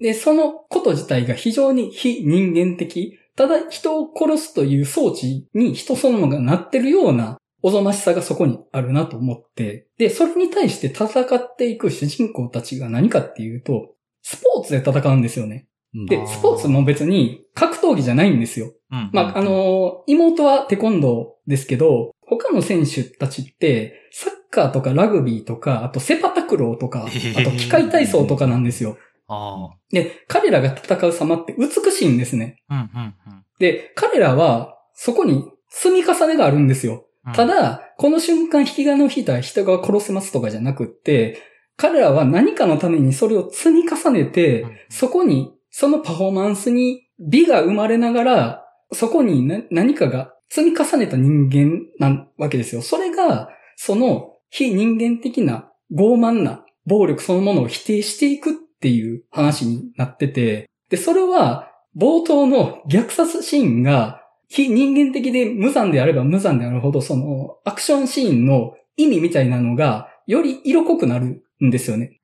[0.00, 13.91] で、そのこと自体が非常に非人間的、ただ人を殺すという装置に人そのものがなってるようなおぞましさがそこにあるなと思って、で、それに対して戦っていく主人公たちが何かっていうと、
[14.22, 15.66] スポーツで戦うんですよね。
[15.94, 18.72] うんで、スポーツも別に格闘技じゃないんですよ。
[18.90, 27.06] うんまあ、あ、の、妹はテコンドーですけど、他の選手たちって、サッカーとかラグビーとか、あとセパタクローとか、
[27.36, 28.96] あと機械体操とかなんですよ。
[29.28, 32.56] あで、彼らが戦う様って美しいんですね。
[32.68, 32.88] あ。
[32.94, 37.06] うんうんうんで、彼らはそこに積み重ねがあるんですよ。
[37.24, 37.32] うん。
[37.32, 41.40] ただ、この瞬間引き金を引いたら人が殺せますとかじゃなくって、
[41.82, 52.82] 彼らは何かのためにそれを積み重ねて、うんそこに、そのパフォーマンスに美が生まれながら、そこにな何かが積み重ねた人間なわけですよ。
[52.82, 72.20] それが、その非人間的な傲慢な暴力そのものを否定していくっていう話になってて、で、それは冒頭の虐殺シーンが非人間的で無残であれば無残であるほど、そのアクションシーンの意味みたいなのがより色濃くなるんですよね。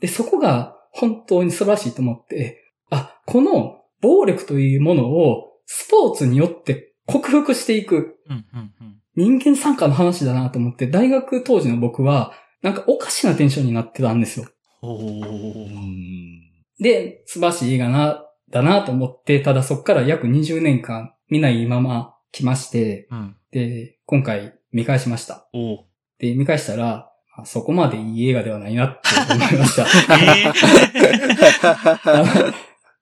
[0.00, 8.18] で、そこが本当に素晴らしいと思って、あ、この暴力というものをスポーツによって克服していく
[9.16, 14.46] 人間参加の話だなと思って、大学当時の僕は、なんかおかしなテンションになってたんですよ。
[16.78, 23.36] で、素晴らしい映画な、だなと思って、ただそっから約20年間見ないまま来まして、うん。
[23.50, 25.48] で、今回見返しました。
[26.18, 29.00] で、見返したら、あそこまでいい映画ではないなって
[29.32, 29.86] 思いました。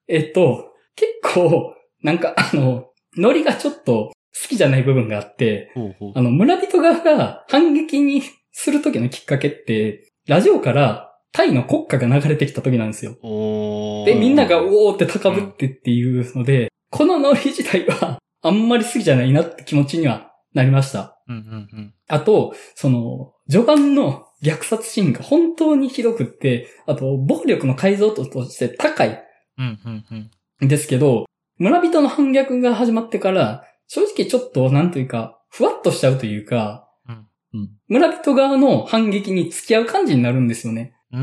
[0.07, 2.87] え っと、結構、なんかあの、
[3.17, 4.11] ノリがちょっと
[4.43, 13.13] 好きじゃない部分があって、ほうほうあの、村人側が反撃にする時のきっかけって、ラジオからタイの国歌が流れてきた時なんですよ。
[14.05, 21.19] で、みんながおーって高ぶってっていうので、このノリ自体はあんまり好きじゃないなって気持ちにはなりました。
[21.27, 21.93] うんうんうん。
[22.07, 29.23] あと、その、序盤の虐殺シーンが本当にひどくって、あと、暴力の解像度として高い
[29.57, 30.65] うんうんうん。
[30.65, 31.25] んですけど、
[31.57, 40.93] 村人の反逆が始まってから、正直ちょっと、なんというか、ふわっとしちゃうというか、うんうん村人側の反撃に付き合う感じになるんですよね。
[41.11, 41.21] うん。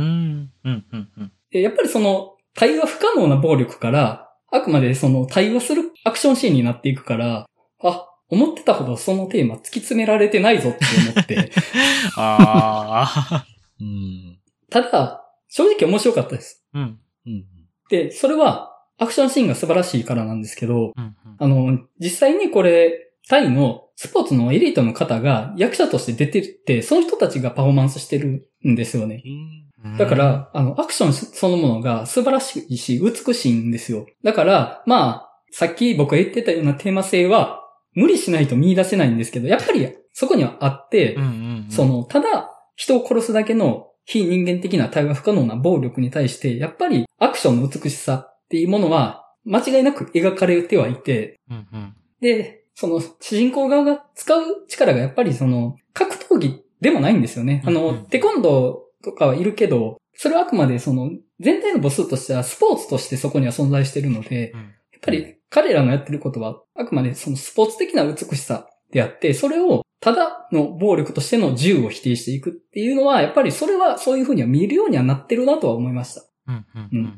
[0.64, 0.84] うん。
[0.92, 1.08] うん。
[1.18, 1.32] うん。
[1.50, 7.46] でやっぱりその、対話不可能な暴力から、あくまでその対話するアクションシーンになっていくから、
[7.82, 10.78] あ、思ってたほどそのテーマ突き詰められてないぞって
[11.12, 11.52] 思って。
[12.16, 13.46] ああ。
[13.78, 14.38] うん。
[14.70, 16.64] ただ、正直面白かったです。
[16.72, 16.98] うん。
[17.26, 17.44] うん。
[17.90, 21.14] で、それは、アクションシーンが素晴らしいからなんですけど、うん。
[21.38, 29.22] あの、実際にこれ、タイのスポーツのエリートの方が役者として出てって、その人たちがパフォーマンスしてるんですよね。
[29.26, 29.62] うん
[29.98, 34.06] だか、ら、あの、アクションそのものが素晴らしいし、美しいんですよ。
[34.22, 37.61] だから、まあ、さっき僕が言ってたようなテーマ性は、
[37.94, 41.22] 無理しないと見出せないんですけど、やっぱりそこにはあって、うん。
[41.22, 41.66] うん。
[41.68, 51.66] そ、の、ただ、人を殺すだけの非人間的な対話不可能な暴力に対して、やっぱりアクションの美しさっていうものは、間違いなく描かれてはいて、うん。
[51.72, 51.94] うん。
[52.20, 57.62] で、その、主人公側が使う力がやっぱりその、格闘技でもないんですよね。
[57.66, 64.60] あうんうの、んテコンドーとかはいるけど、それはあくまでその、全体の母数としてはスポーツとしてそこには存在しているので、うん。
[64.60, 64.70] やっ
[65.00, 76.22] ぱり彼らのやってることは、あくまでそのスポーツ的な美しさであって、それをただの暴力としての銃を否定していくっていうのは、やっぱりそれはそういうふうには見えるようにはなってるなとは思いました。
[76.22, 76.66] っうん。
[76.74, 76.88] うん。
[76.92, 77.04] うん。
[77.04, 77.12] うん。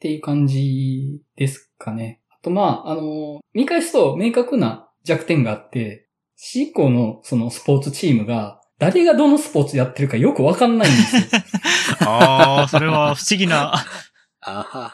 [0.00, 2.20] ていう感じですかね。
[2.30, 11.22] あとまあ、あの、見返すと明確な弱点があって、主人公のそのスポーツチームが、誰がどのスポーツやってるかよくわかんないんですよ。
[12.08, 13.74] ああ、それは不思議な。
[14.40, 14.92] あはは。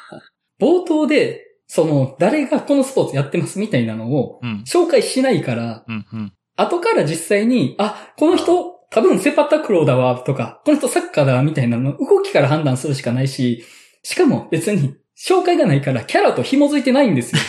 [0.59, 4.65] 冒頭で、その、誰がこのスポーツやってますみたいなのをうん。
[4.67, 6.07] 紹介しないから、うん。
[6.13, 6.33] うん。
[6.57, 13.65] 後から実際に、あ、この人、多分セパタクローだわ、とか、この人サッカーだわ、みたいなの、動きから判断するしかないし、
[14.03, 17.43] しかも別に、紹介がないからキャラと紐づいてないんですよ。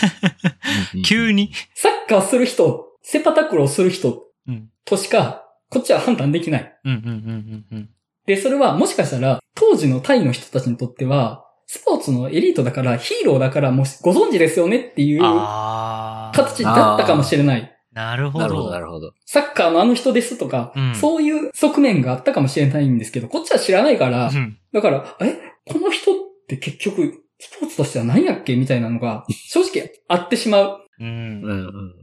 [1.04, 1.52] 急に？
[1.74, 4.70] サッカーする人、セパタクローする人うん。
[4.86, 6.80] としか、こっちは判断できない。
[6.86, 6.94] うん。
[6.94, 7.00] うん。
[7.00, 7.66] うん。
[7.72, 7.90] うん。
[8.26, 11.45] で、それはもしかしたら、当時のタイの人たちにとっては、
[11.76, 15.20] スポーツのエリートだから、ヒーローだから、もうご存知ですよねっていう。
[15.20, 17.78] 形だったかもしれない。
[17.92, 18.46] なるほど。
[18.46, 19.12] なるほど、なるほど。
[19.26, 24.58] サッカーのあの人ですとか、うんそういう側面があったかもしれないんですけど、こっちは知らないから、うん。
[24.72, 26.16] だから、え、この人っ
[26.48, 30.80] て結局、スポーツとしては何やっけみたいなのが、 正直あってしまう。
[31.02, 31.08] うん。
[31.08, 31.94] うん、うん、うん、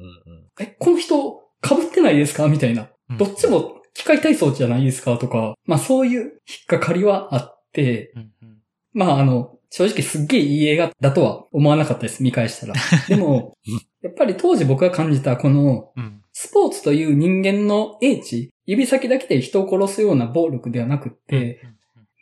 [0.61, 2.83] え、この人、被ってないですかみたいな。
[2.83, 6.33] うんどっちも機械体操じゃないですかとか、まあそういう引っ
[6.67, 8.33] かかりはあって、うん。
[8.43, 8.59] うん。
[8.95, 12.75] まああの、正直すっげえいい映画だとは思わなかったです、見返したら。
[13.09, 13.57] でも、
[14.03, 16.21] やっぱり当時僕が感じたこの、うん。
[16.35, 21.61] スポーツという人間の英知、指先だけで人を殺すような暴力ではなくって、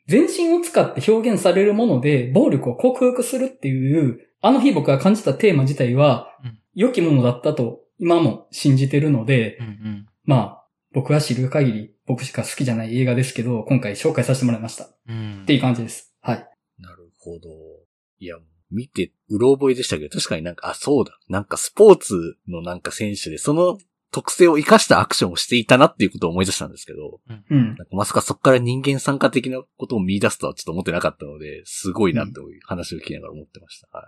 [0.06, 9.66] 全身を使って表現されるもので暴力を克服するっていう、あの日僕が感じたテーマ自体はうん、良きものだったと今も信じてるので、うん。
[9.66, 10.06] うん。
[10.24, 14.84] まあ、僕が知る限り僕しか好きじゃない映画ですけど、今回紹介させてもらいました。
[14.84, 15.44] っうん。
[15.46, 16.09] ていう感じです。
[17.20, 17.48] ほど。
[18.18, 18.36] いや、
[18.70, 21.18] 見て、うろ覚えでしたけど、確かになんか、あ、そうだ。
[21.28, 23.78] なんかスポーツのなんか選手で、その
[24.12, 27.66] 特性を活かしたアクションをしていたなっていうことを思い出したんですけど、うん。
[27.68, 33.88] なんかまさかそこから人間参加的なことを見出すとはちょっと思ってなかったので、すごいなという話を聞きながら思ってました。
[33.96, 34.04] は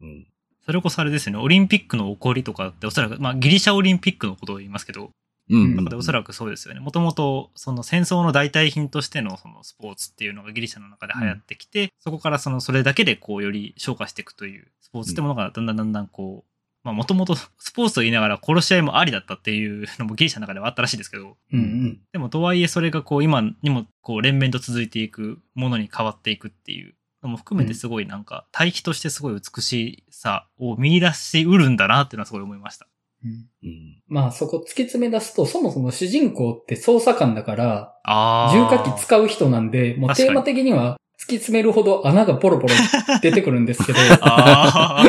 [0.00, 0.04] い。
[0.04, 0.26] うん。
[0.64, 1.42] それこそあれですよね。
[1.42, 5.10] オリンピックの起こりとかっておそらく、まあギリシャオリンピックのことを言いますけど、
[5.50, 5.78] うん。
[5.78, 6.80] うんでおそらくそうですよね。
[6.80, 16.50] もともと、その戦争の代替品としてのそのスポーツっていうのがギリシャの中で流行ってきて、そこからそのそれだけでこうより昇華していくというスポーツってものがだんだんだんだんこう、
[16.84, 22.00] まあもともと スポーツと言いながら殺し合いもありだったっていうのもギリシャの中ではあったらしいですけど、うんうん。
[22.12, 32.86] でもとはいえそれがこう今にもこう連綿と続いていくものに変わっていくっていうのも含めてすごいなんか対比としてすごい美しさを見出しうるんだなっていうのはすごい思いました。
[33.24, 33.30] うん
[33.62, 34.02] うん。
[34.06, 38.52] まあそこ突き詰め出すと、そもそも主人公って捜査官だから、ああ。
[38.52, 42.74] 重火器使う人なんで、もうテーマ的には突き詰めるほど穴がポロポロ
[43.20, 45.04] 出てくるんですけど、 あ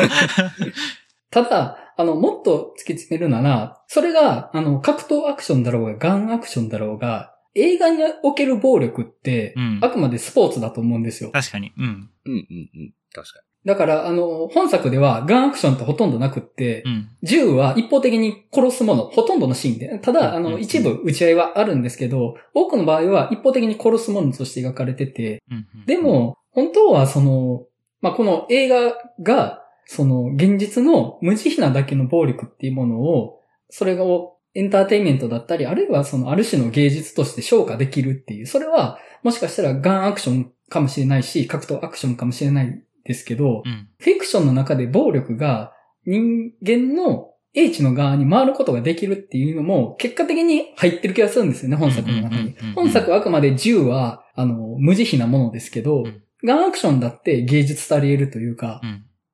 [1.30, 11.30] ただ、あの、もっと突き詰めるなら、それが、あの、格闘アクションだろうが、ガンアクションだろうが、映画における暴力って、うんあくまでスポーツだと思うんですよ。
[11.30, 11.72] 確かに。
[11.76, 11.84] うん。
[11.84, 12.94] うん、うん、うん。
[13.12, 17.08] 確かだから、あの、本作ではガンアクションってほとんどなくって、うん。
[17.22, 19.98] 銃は一方的に殺すもの、ほとんどのシーンで。
[19.98, 25.66] ただ、あの、一部打ち合いはあるんですけど、多くの場合は一方的に殺すものとして描かれてて、うん。
[25.84, 27.66] でも、本当はその、
[28.00, 43.88] まあ、この映画が、その、現実の無慈悲なだけの暴力っていうものを、それをエンターテインメントだったり、あるいはその、ある種の芸術として昇華できるっていう、それは、もしかしたらガンアクションかもしれないし、格闘アクションかもしれないですけど、うん。
[43.98, 45.72] フィクションの中で暴力が
[46.06, 52.54] 人間の英知の側に回ることができるっていうのも、結果的に入ってる気がするんですよね、本作の中に。
[52.74, 58.80] 本作はあくまで銃は、あの、無慈悲なものですけどうん、ガンアクションだって芸術されるというか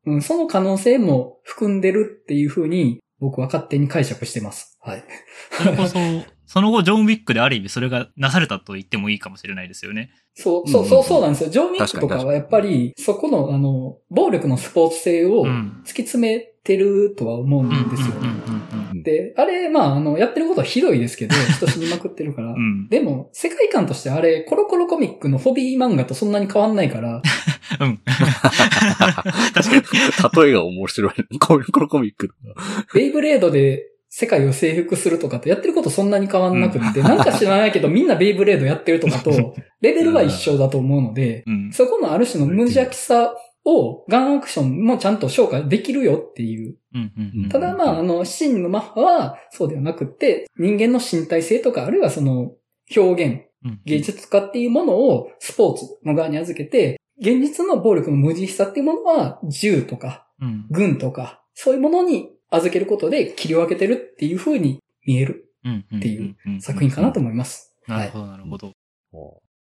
[0.07, 0.15] う、ん。
[0.15, 4.79] うん、その可能性も含んでるっていうふうに、僕は勝手に解釈してます。
[4.81, 5.05] はい。
[5.51, 5.99] それこそ、
[6.57, 10.09] その後、ジョン・ウィックである意味それがなされたと言ってもいいかもしれないですよね。
[10.33, 11.51] そう、そう、うんそう、そうなんですよ。
[11.51, 15.83] ジョン・ウィックと確かはやっぱり、そこの、あの、暴力のスポーツ性をうん。
[15.85, 18.15] 突き詰めてるとは思ううんんですよ
[19.03, 22.57] で、あれ、まあ、あの、やってることはひどいですけど、 人死にまくってるからうん。
[22.57, 22.59] う。
[22.87, 22.89] ん。
[22.89, 27.21] でも、世界観としてあれ、コロコロコミックのホビー漫画とそんなに変わんないから、
[27.81, 27.99] うん。
[28.07, 29.25] 確か
[30.41, 30.45] に。
[30.47, 31.13] 例えが面白い。
[31.39, 32.31] コミコロコミック。
[32.95, 41.71] ベイブレードで世界を征服するとかとやってることそんなに変わんなくって、なんか知らないけどみんなベイブレードやってるとかと、レベルは一緒だと思うので、うん。
[41.71, 43.35] そこのある種の無邪気さ
[43.67, 46.79] をガンアクションもちゃんと消化できるよっていう。
[46.95, 47.49] うんうんうん。
[47.51, 52.53] ただまあ、あの、真のマッハはそうではなくって、人間の身体性とか、あるいはその
[52.97, 60.67] 表現、うん芸術家っていうものをスポーツの側に預けて、現実の暴力の無慈悲さっていうものは銃とかうん。
[60.71, 65.43] 軍とか、そういうものに預けることで切り分けてるっていう風に見える。
[65.97, 67.75] っていう作品かなと思います。
[67.87, 68.73] なるほど、なるほど。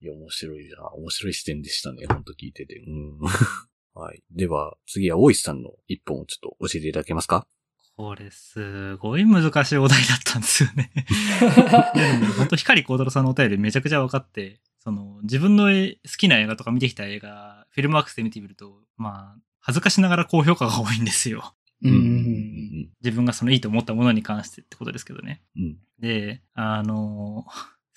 [0.00, 0.90] いや、面白いな。
[0.92, 2.06] 面白い視点でしたね。
[2.08, 2.76] ほんと聞いてて。
[2.86, 3.18] うん。
[3.94, 4.22] はい。
[4.30, 7.46] では、次は大石さんの一本をちょっと教えていただけますか
[7.96, 10.92] これ、すごい難しいお題だったんですよね。
[12.38, 21.54] 本当光光太郎さんのお便りめちゃくちゃ分かって、その、自分の好きな映画とか見てきた映画、フィルムワークスで見てみると、まあ、恥ずかしながら高評価が多いんですよ。
[21.80, 25.42] 自分がそのいいと思ったものに関してってことですけどね。
[25.56, 25.76] うん。
[26.00, 27.46] で、あの、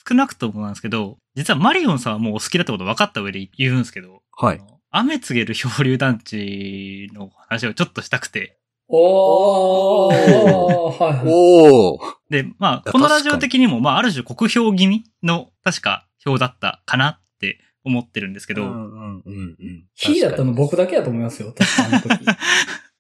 [0.08, 4.62] 少なくともなんですけど、実はマリオンさんはもうお好きだってこと分かった上で言うんですけど、はい
[4.94, 8.58] 雨告げる漂流団地の話をちょっとしたくて、
[8.90, 11.26] おー、はいはい。
[11.26, 19.86] おーで、まあ、やこのラジオ的にも、まあ、ある種国評気味の、確か表だったかなって思ってるんですけど、うんうんうんうん。
[19.96, 22.26] キーだったの僕だけだと思いますよ、確かあの時。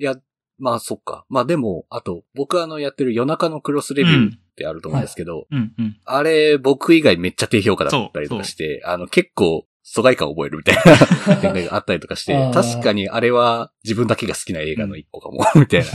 [0.00, 0.16] いや、
[0.58, 1.24] まあそっか。
[1.28, 5.96] まあでも、あと、僕あのやってる夜中のクロスレビューってあると思うんですけど、うんうん。
[6.04, 15.86] あれ、僕以外めっちゃ低評価だったりとかして、あの、結構、疎外感覚えるみたいな 展開があったりとかして確かにあれは自分だけが好きな映画の一個かも、 みたいな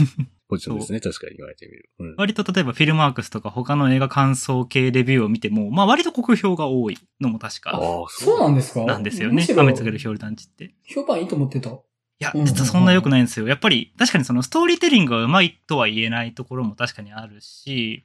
[0.48, 1.00] ポジションですね。
[1.00, 1.88] 確かに言われてみる。
[2.00, 2.14] うん。
[2.18, 8.84] 割と例えばフィルマークスとか他の映画感想系レビューを見ても、まあ割と国評が多いのも確かああ、そうなんですか？
[8.84, 9.34] なんですよね。
[9.36, 10.64] むしろ雨告げる漂流団地って。
[10.64, 11.70] い評判いいと思ってた。
[12.18, 13.48] や、うんうんうん実はそんな良くないんですよ。
[13.48, 18.02] やっぱり、確かにそのストーリーテリングが上手いとは言えないところも確かにあるし。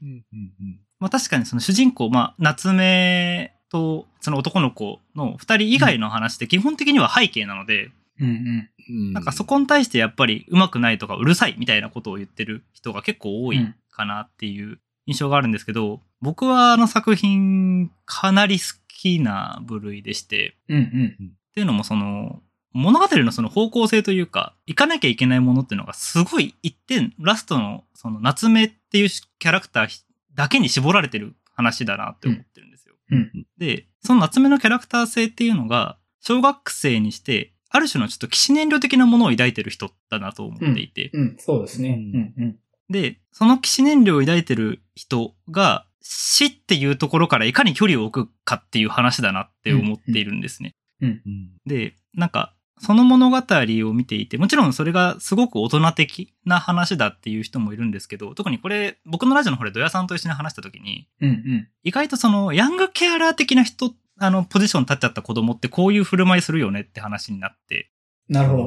[0.99, 8.69] まあ確かにその主人公、まあ夏目とその男の子の二人以外の話って基本的には背景なので、うんうん。
[8.89, 21.27] うんなんかそこに対してやっぱり上手くないとかうるさいみたいなことを言ってる人が結構多いかなっていう印象があるんですけど、僕はあの作品かなり好きな部類でして、うんうん。
[21.51, 22.41] っていうのもその、
[22.73, 30.03] 物語のその方向性というか、行かなきゃいけないものっていうのがすごい一点、ラストのその夏目っていうキャラクター
[30.35, 32.95] だけに絞られてる話だなって思ってるんですよ。
[33.11, 33.45] うん。
[33.57, 41.89] で、その夏目のキャラクター性っていうのが、小学生にして、ある種のちょっと騎士燃料的なものを抱いてる人だなと思っていて、うん、そうですね。
[41.89, 41.99] ううん。
[42.21, 42.55] んうん。
[42.89, 50.75] で、その騎士燃料を抱いてる人が、死っていうところからいかに距離を置くかっていう話だなって思っているんですね。
[51.01, 51.21] うん。
[51.65, 61.67] で、なんか、その物語を見ていて、もちろんそれがすごく大人的な話だっていう人もいるんですけど、特にこれ、僕のラジオの方でドヤさんと一緒に話した時に、うんうん。
[61.83, 67.91] 意外とその、ヤングケアラー的な人、あの、ポジション立っちゃった子供ってこういう振る舞いするよねって話になって、
[68.27, 68.63] なるほど。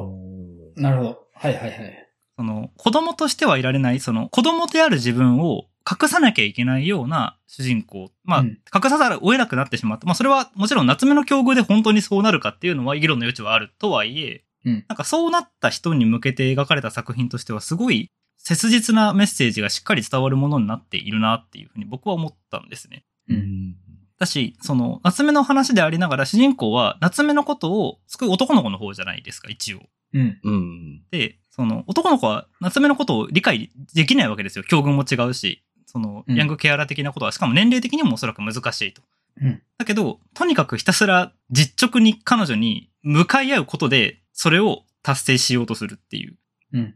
[0.77, 1.27] どなるほど。
[1.33, 2.09] はいはいはい。
[2.37, 8.11] その、子供としてはいられない、その、子供である自分を隠さなきゃいけないような主人公。
[8.23, 10.05] まあ、うん隠さざるを得なくなってしまった。
[10.05, 23.05] まあ、それはもちろん夏目の境遇で本当にそうなるかっていうのは議論の余地はあるとはいえ、うんなんかそうなった人に向けて描かれた作品としてはすごい切実なメッセージがしっかり伝わるものになっているなっていうふうに僕は思ったんですね。
[23.29, 23.75] うん。
[24.19, 29.81] だし、その、夏目の話でありながら主人公は夏目のことを救う男の子の方じゃないですか、一応。
[30.13, 30.39] うん。
[30.43, 31.03] うん。
[31.11, 34.63] で、その、男の子は夏目のことを理解できないわけですよ。
[34.63, 35.63] 境遇も違うし、
[35.95, 39.01] その、うんヤングケアラー的なことは、しかも年齢的にもおそらく難しいと。
[39.41, 46.37] うんだけど、とにかくひたすら実直に彼女に向かい合うことで、それを達成しようとするっていう。
[46.73, 46.79] うん。
[46.79, 46.87] うん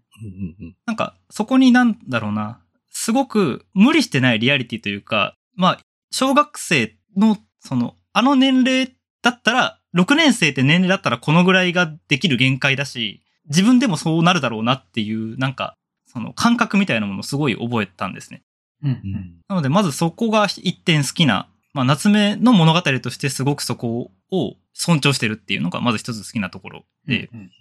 [0.59, 5.79] うんなんか、そこになんだろうな、すごく無理してないリアリティというか、まあ、
[6.11, 15.75] 小学生の、その、あの年齢だったら、6年生って年齢だったらこのぐらいができる限界だし、自分でもそうなるだろうなっていう、なんか、
[16.05, 18.41] その感覚みたいなものをすごい覚えたんですね。
[18.83, 18.91] うん。
[18.91, 19.33] うん。
[19.47, 27.51] なので、まずそこが一点好きな、まあ、夏目の物語としてすごくそこを尊重してるっていうのが、まず一つ好きなところで、うん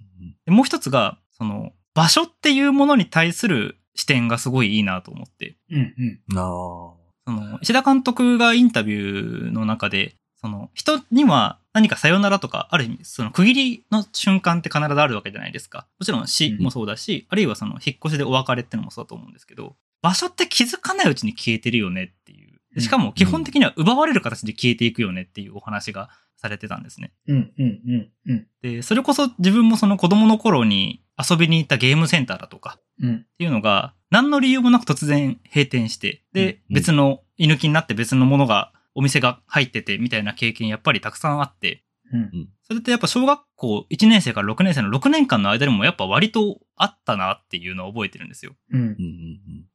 [0.45, 5.95] でもう一つが、その、場所っていうものに対する視点がすごいいいなと思って、うん。
[6.31, 6.39] うん。
[6.39, 6.99] ああ。
[7.27, 15.87] その、石田監督がインタビューの中で、その、人には何かさよならとか、ある意味、その区切りの瞬間って必ずあるわけじゃないですか。
[15.99, 22.59] もちろん死もそうだし、あるいはその、引っ越しでお別れってのもそうだと思うんですけど、場所って気づかないうちに消えてるよねっていう。
[22.75, 27.13] でしかも基本的には奪われる形で消えていくよねっていうお話がされてたんですね。
[27.27, 27.53] うん。
[27.59, 27.81] うん。
[27.87, 28.09] うん。
[28.27, 28.47] うん。
[28.63, 33.17] で、それこそ自分もその子供の頃に遊びに行ったゲームセンターだとか、うん。
[33.17, 42.49] っていうのが、何の理由もなく突然閉店して、で、うん別の居抜きになって別のものが、お店が入っててみたいな経験やっぱりたくさんあって、うん。
[42.63, 48.53] それってやっぱ小学校1年生から6年生の6年間の間にもやっぱ割とあったなっていうのを覚えてるんですよ。
[48.73, 48.97] うん。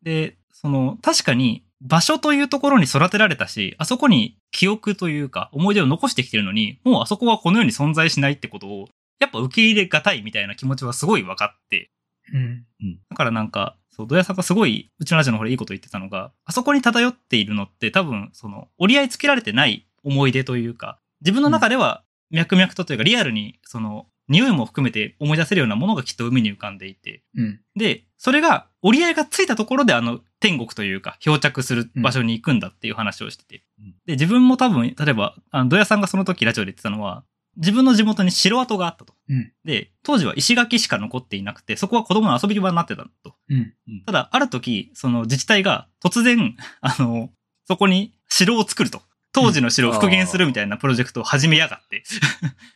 [0.03, 8.87] で、その、確かに場所というところに育てられたし、あそこに記憶というか思い出を残してきてるのに、もうあそこはこの世に存在しないってことを、
[9.19, 11.91] やっぱ受け入れがたいみたいな気持ちはすごい分かって、
[12.33, 12.65] うん。
[13.09, 22.03] だからなんか、そう、ドヤさんがすごい、うちのラジオの方でいいこと言ってたのが、あそこに漂っているのって多分、その、折り合いつけられてない思い出というか、自分の中では
[22.33, 27.59] 脈々とというか、リアルに、その、匂いも含めて思い出せるようなものがきっと海に浮かんでいて、うん。
[27.75, 33.63] で、それが折り合いがついたところであの天国というか漂着する場所に行くんだっていう話をしてて。
[33.79, 37.25] うんで、自分も多分、例えば、あの、ドヤさんがその時ラジオで言ってたのは、
[37.57, 39.13] 自分の地元に城跡があったと。
[39.29, 43.35] うんで、当時は石垣しか残っていなくて、そこは子供の遊び場になってたと。
[43.49, 43.73] うん。
[44.05, 47.29] ただ、ある時、その自治体が突然、あの、
[47.65, 49.01] そこに城を作ると。
[49.33, 52.03] 当時の城を復元するみたいなプロジェクトを始めやがって、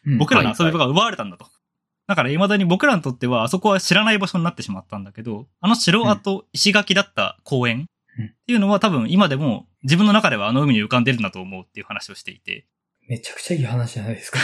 [0.06, 0.18] うん。
[0.20, 1.48] 僕らの遊び場が奪われたんだと。
[2.08, 7.88] だから未だに僕らにとってはあそこは知らない場所になってしまったんだけど、あの城跡、石垣だった公園
[8.18, 8.26] うん。
[8.26, 12.66] っていうのは多分今でも自分の中ではあの海に浮かんでるんだと思うっていう話をしていて、
[13.08, 14.40] めちゃくちゃいい話じゃないですか。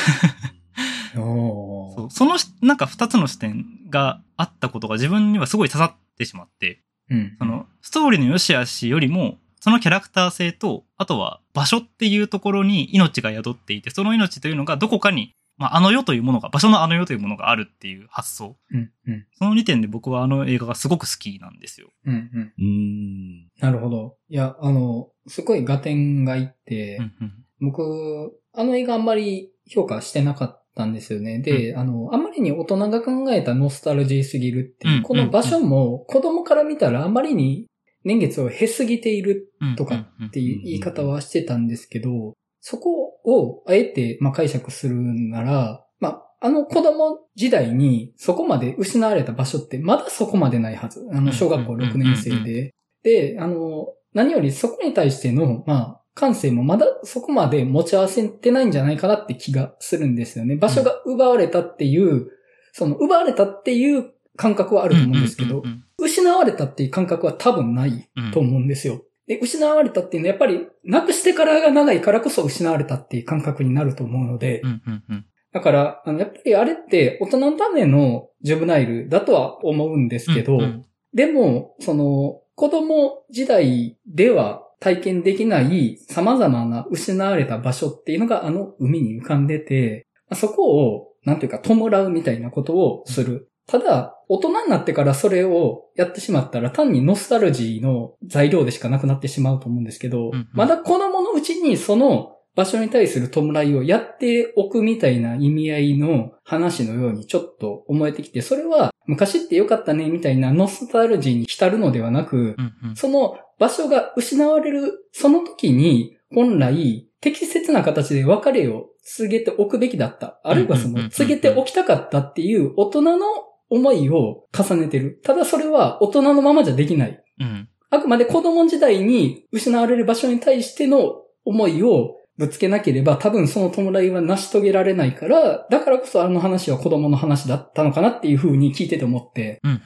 [1.16, 2.12] そう。
[2.12, 7.36] そのしなんか二つの視点があったことが自分にはすごい刺さってしまって、うん。
[7.40, 18.58] そのストーリーの良し悪しよりも、そのキャラクター性と、あとは場所っていうところに命が宿っていて、その命というのがどこかに、まあ、あの世というものが、場所のあの世というものがあるっていう発想。
[18.74, 18.92] うん。
[19.08, 19.26] うん。
[19.40, 21.88] その2点で僕はあの映画がすごく好きなんですよ。
[22.06, 22.14] うん。
[22.14, 22.54] うん。
[22.58, 23.50] うーん。
[23.62, 24.18] なるほど。
[24.28, 31.40] いや、あの、すごい合点がいって、うんうん僕、あの映画あんまり評価してなかったんですよね。
[31.40, 37.68] で、あの、あんまりに大人が考えたノスタルジーすぎるっていう、うんこの場所も子供から見たらあんまりに
[38.04, 51.08] 年月を経すぎているうんとかっていう言い方はしてたんですけど、そこをあえてまあ解釈するなら、まあ、あの子供時代にそこまで失われた場所ってまだそこまでないはず。
[51.12, 52.74] あの小学校6年生で。
[53.04, 60.56] で、あの、何よりそこに対しての、まあ、感性もまだそこまで持ち合わせてないんじゃないかなって気がするんですよね。
[60.56, 62.28] 場所が奪われたっていう、
[62.72, 65.64] その奪われたっていう感覚はあると思うんですけど、
[66.04, 69.02] 失われたっていう感覚は多分ないうんと思うんですよ。
[69.28, 93.50] で、失われたっていうのはやっぱり、なくしてからが長いからこそ失われたっていう感覚になると思うので、うんうんうんだから、あの、やっぱりあれって大人のためのジョブナイルだとは思うんですけど、うんうんでも、その、子供時代では体験できない様々な失われた場所っていうのがあの海に浮かんでて、まあそこを、なんていうか、弔うみたいなことをする。
[93.68, 100.50] ただ、大人になってからそれをやってしまったら単にノスタルジーの材料でしかなくなってしまうと思うんですけど、うんうん。
[100.54, 112.96] まだ子供のうちにその場所に対する弔いをやっておくみたいな意味合いの話のようにちょっと思えてきて、それは昔って良かったねみたいなノスタルジーに浸るのではなく、うんうん。
[112.96, 120.40] その場所が失われるその時に本来適切な形で別れを告げておくべきだった。
[120.44, 123.26] あるいはその告げておきたかったっていう大人の
[123.74, 125.20] 思いを重ねてる。
[125.24, 127.24] ただそれは大人のままじゃできない。
[127.40, 139.82] うんあくまで子供時代に失われる場所に対しての思いをぶつけなければ多分その弔いは成し遂げられないから、だからこそあの話は子供の話だったのかなっていうふうに聞いてて思って、うんうん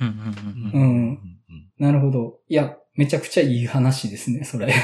[0.74, 1.20] うんうんうん
[1.80, 2.40] なるほど。
[2.48, 4.74] いや、めちゃくちゃいい話ですね、それ。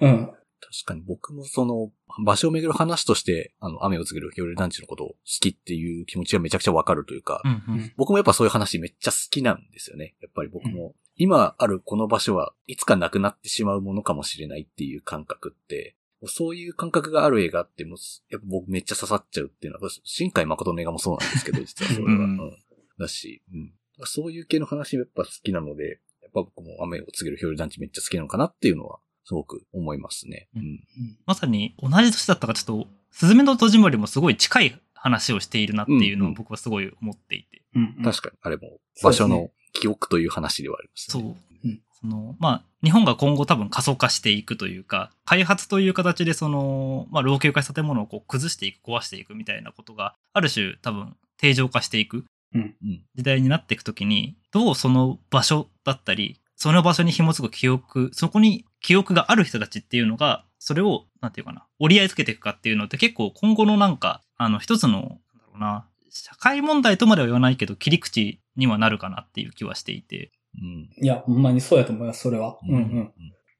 [0.00, 0.30] うん。
[0.70, 1.90] 確かに僕もその、
[2.24, 10.14] 場所を巡る話として、あの、雨を告げる夜団地のことを好きっていう気持ちがめちゃくちゃわかるというか、うんうん僕もやっぱそういう話めっちゃ好きなんですよね。
[10.20, 10.94] やっぱり僕も。
[11.16, 15.96] 今あるこの場所はいつかなくなってしまうものかもしれないっていう感覚って、
[16.26, 17.98] そういう感覚がある映画ってもう、
[18.30, 22.12] やっぱ僕めっちゃ刺さっちゃうっていうのは、新海誠の映画もそうなんですけど、実はそれは。
[22.12, 22.58] うんうん
[22.98, 23.72] だし、うん。
[24.04, 28.98] そういう系の話やっぱ好きなので、やっぱ僕も雨を告げる表裏団地めっちゃ好きなのかなっていうのは、
[29.28, 30.48] すごく思いますね。
[30.56, 30.80] ううんん。
[31.26, 37.62] まさに同じ年だったかちょっと、スズメの戸締まりもすごい近い話をしているなっていうのを僕はすごい思っていて。
[37.74, 41.22] うんうん確かに、あれも場所の記憶という話ではありますそう。
[41.22, 41.36] ね。
[41.64, 52.24] うんその、まあ、日本が今後多分過疎化していくというか、開発という形でその、まあ、老朽化した建物をこう崩していく、壊していくみたいなことが、ある種多分定常化していく
[52.54, 52.74] うん。
[53.14, 65.14] 時代になっていくときに、どうその場所だったり、その場所に紐づく記憶、そこに記憶がある人たちっていうのが、それを、なんていうかな、折り合いつけていくかっていうのって結構今後のなんか、あの、一つの、なんだ
[65.46, 70.90] ろうな、社会問題とまでは言わないけど、切り口にはなるかなっていう気はしていて、うん。
[71.00, 72.58] いや、ほんまにそうやと思います、それは。
[72.68, 73.12] うんうん。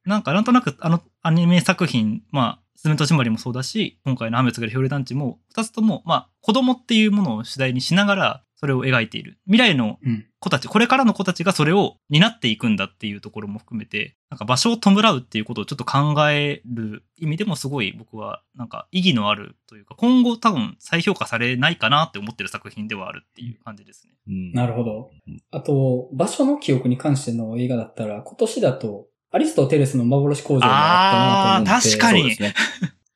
[0.05, 9.39] なんかなんとなくあのアニメ作品、まあ、すずめとしまりもそうだし、今回の雨つげる表裏団地も、二つとも、まあ、子供っていうものを主題にしながら、それを描いている。
[9.47, 10.27] 未来のうん。
[10.41, 24.15] 子たち、これからの子たちがそれを担っていくんだっていうところも含めて、なんか場所を弔うっていうことをちょっと考える意味でもすごい僕はなんか意義のあるというか、今後多分再評価されないかなって思ってる作品ではあるっていう感じですね。
[24.29, 24.53] うん。
[24.53, 25.43] なるほどうん。
[25.51, 31.97] あと、場所の記憶に関しての映画だったら、今年だと、アリスとテレスの幻工場があったなと思って。
[31.97, 32.37] あー確かに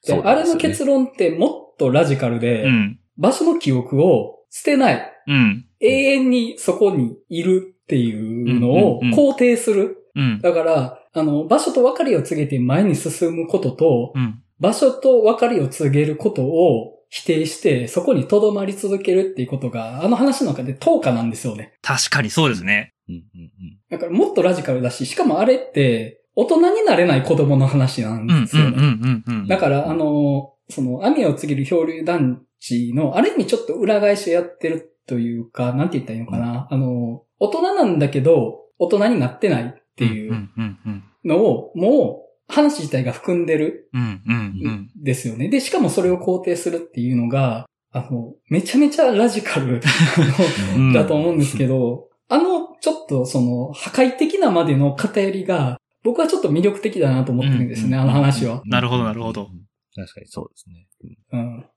[0.04, 2.98] であれの結論ってもっとラジカルで、うん。
[3.16, 5.12] 場所の記憶を捨てない。
[5.26, 5.66] うん。
[5.82, 9.98] 永遠にそこにいるっていうのを肯定する。
[10.14, 10.40] うん。
[10.40, 14.42] だから、あの、場所と別れを告げて前に進むことと、うん。
[14.60, 21.74] 場所と別れを告げることを否定して、そこに留まり続けるっていうことが、あの話の中で等価なんですよね。
[21.82, 22.94] 確かにそうですね。
[23.08, 23.50] うんうんうん。
[23.90, 28.26] だからもっとラジカルだし、しかもあれって、大人になれない子供の話なん。
[28.26, 29.24] ですよね。
[29.48, 36.68] だから、あの、その、雨を告げる漂流団地の、ある意味ちょっと裏返しをやってるというか、なんて言ったらいいのかな。
[36.70, 40.34] あの、大人なんだけど、大人になってないっていうん。
[40.34, 40.78] ううん。
[40.86, 41.04] うん。
[41.24, 44.22] のを、もう、話自体が含んでるうん。
[44.26, 44.34] うん。
[44.34, 44.90] うん。
[44.96, 45.48] ですよね。
[45.48, 49.80] で、しかもそれを肯定するっていうのが、あの、めちゃめちゃラジカル
[50.94, 58.62] だと思うんですけど、あの、ちょっとその、破壊的なまでの偏りが、僕はちょっと魅力的だなと思ってるんですね、うんあの話は。
[58.64, 59.66] なるほどなるほどうん。
[59.94, 60.88] 確かにそうですね。
[61.32, 61.40] うん。
[61.40, 61.56] うん。
[61.58, 61.68] なる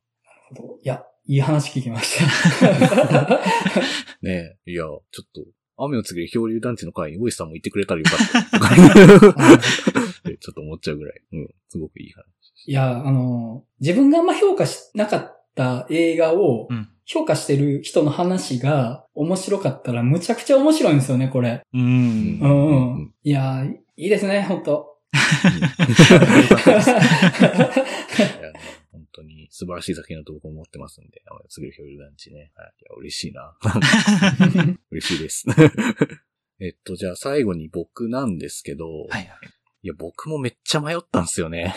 [0.49, 0.79] ほど。
[0.81, 3.41] いや、いい話聞きました。
[4.21, 5.01] ねえ、いや、ちょっ
[5.33, 5.45] と、
[5.77, 8.17] 雨を告げる漂流団地の会に大石さんも行ってくれたらよかっ
[8.51, 9.59] た。
[10.39, 11.21] ちょっと思っちゃうぐらい。
[11.33, 12.23] うん、すごくいい話。
[12.67, 21.61] いや、あの、自分があんま評価しなかった映画をうん評価してる人の話が面白かったらむちゃくちゃ面白いんですよね、これ。
[21.71, 22.39] うん。
[22.41, 22.47] う
[23.01, 23.13] ん。
[23.23, 24.97] いや、いいですね、本当
[29.57, 32.51] 素晴らしい作品だと僕も思ってますんで、雨を告げる漂流団地ね。
[32.57, 33.55] はい、いや嬉しいな。
[34.91, 35.45] 嬉しいです。
[36.59, 39.29] えっと、じゃあ最後に僕なんですけど、はいはい。
[39.83, 41.73] いや、僕もめっちゃ迷ったんですよね。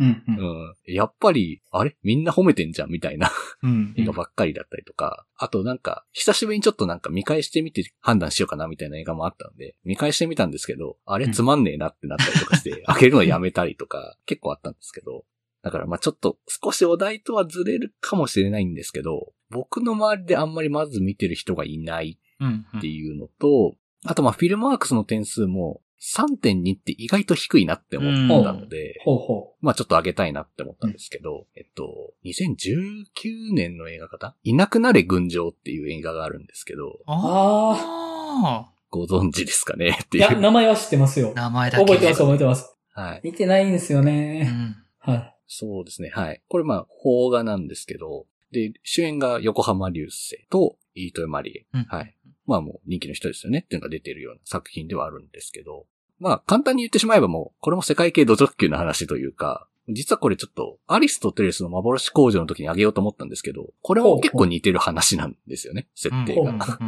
[0.00, 0.74] うんううんん。
[0.84, 1.96] やっぱり、あれ？
[2.02, 3.30] みんな褒めてんじゃんみたいな
[3.62, 3.94] うん。
[3.96, 11.26] 映画ばっかりだったりとか、あとなんか、久しぶりにちょっとなんか見返してみて判断しようかなみたいな映画もあったんで、見返してみたんですけど、あれ？
[11.26, 15.24] うんつまんねえなってなったりとかして、 開けるのやめたりとか、結構あったんですけど、
[15.62, 22.66] だからまあちょっと少しお題とはずれるかもしれないんですけど、僕の周りであんまりまず見てる人がいないうん。
[22.78, 25.80] っていうのと、あとまあフィルマークスの点数も
[26.16, 34.34] 3.2って意外と低いなって思ったので、ほうほまあちょっと上げたいなって思ったんですけど、えっと、2019年の映画方？
[34.42, 40.20] いなくなれ群青っていう映画があるんですけど、あご存知ですかねってう。
[40.20, 40.40] いや、いう。
[40.40, 41.40] 名前は知ってますよあ。。
[41.40, 41.84] 名前だけ。
[41.84, 42.76] 覚えてます、覚えてます。
[42.94, 43.20] はい。
[43.22, 44.44] 見てないんですようね。
[44.44, 44.76] ん。
[44.98, 45.31] はい。
[45.54, 46.10] そうですね。
[46.14, 46.40] はい。
[46.48, 51.78] これまあ、邦画なんですけど、で、主演が横浜流星と飯豊まりえ。
[51.78, 52.16] うんはい。
[52.46, 55.86] まあもう人気の人ですよねっていうのが出てるような作品ではあるんですけど、
[56.18, 66.78] まあ簡単に言ってしまえばもう、これも世界系土直球の話というか、実はこれちょっと、アリスとテレスの幻工場の時にあげようと思ったんですけど、これも結構似てる話なんですよね、設定うんが。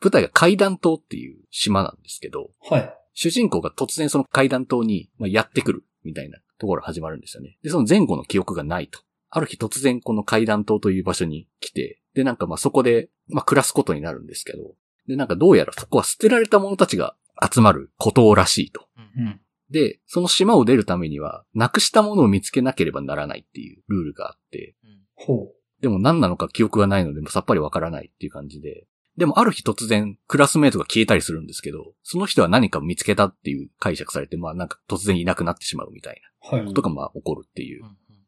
[0.00, 2.74] 舞台が階段島っていう島なんですけど、う。
[2.74, 2.94] はい。
[3.14, 7.58] 主人公が突然その階段島にまあやってくるみたいなところが始まるんですよね。
[7.62, 9.00] で、その前後の記憶がないと。
[9.28, 14.74] ある日突然この階段島という場所に来て、で、なんかまあそこで、まあ暮らすことになるんですけど、
[15.06, 17.14] で、なんかどうやらそこは捨てられた者たちが
[17.52, 18.86] 集まる孤島らしいと。
[18.96, 19.40] うん。
[19.70, 24.76] で、その島を出るためには、なくしたものを見つけなければならないっていうルールがあって、
[25.14, 28.86] ほでも何なのか記憶がないので、もうさっぱりわからないっていう感じで。
[29.16, 36.64] でもある日突然、クラスメイトが消えたりするんですけど、その人は何かを見つけたっていう解釈されて、まあなんか突然いなくなってしまうみたいな。
[36.66, 37.82] ことがまあ起こるっていう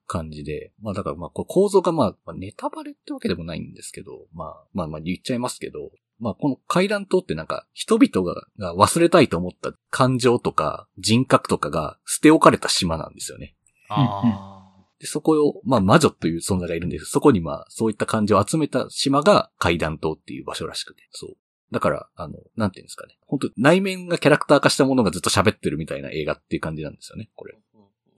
[0.07, 13.55] 感じで、まあだからまあこれ構造がまあまあネタバレってわけでもないんですけど、まあまあまあ言っちゃいますけど、まあこの階段島ってなんか人々がが忘れたいと思った感情とか人格とかが捨て置かれた島なんですよね。
[13.91, 14.58] あ
[15.01, 21.09] で、そこを、まあ魔女という存在がいるんですそこにまあそういった感情を集めた島が階段島っていう場所らしくて。
[21.13, 21.37] そう。
[21.71, 23.19] だから、あの、なんていうんですかね。
[23.27, 27.59] 本当内面がキャラクター化したものがずっと喋ってるみたいな映画っていう感じなんですよね、これ。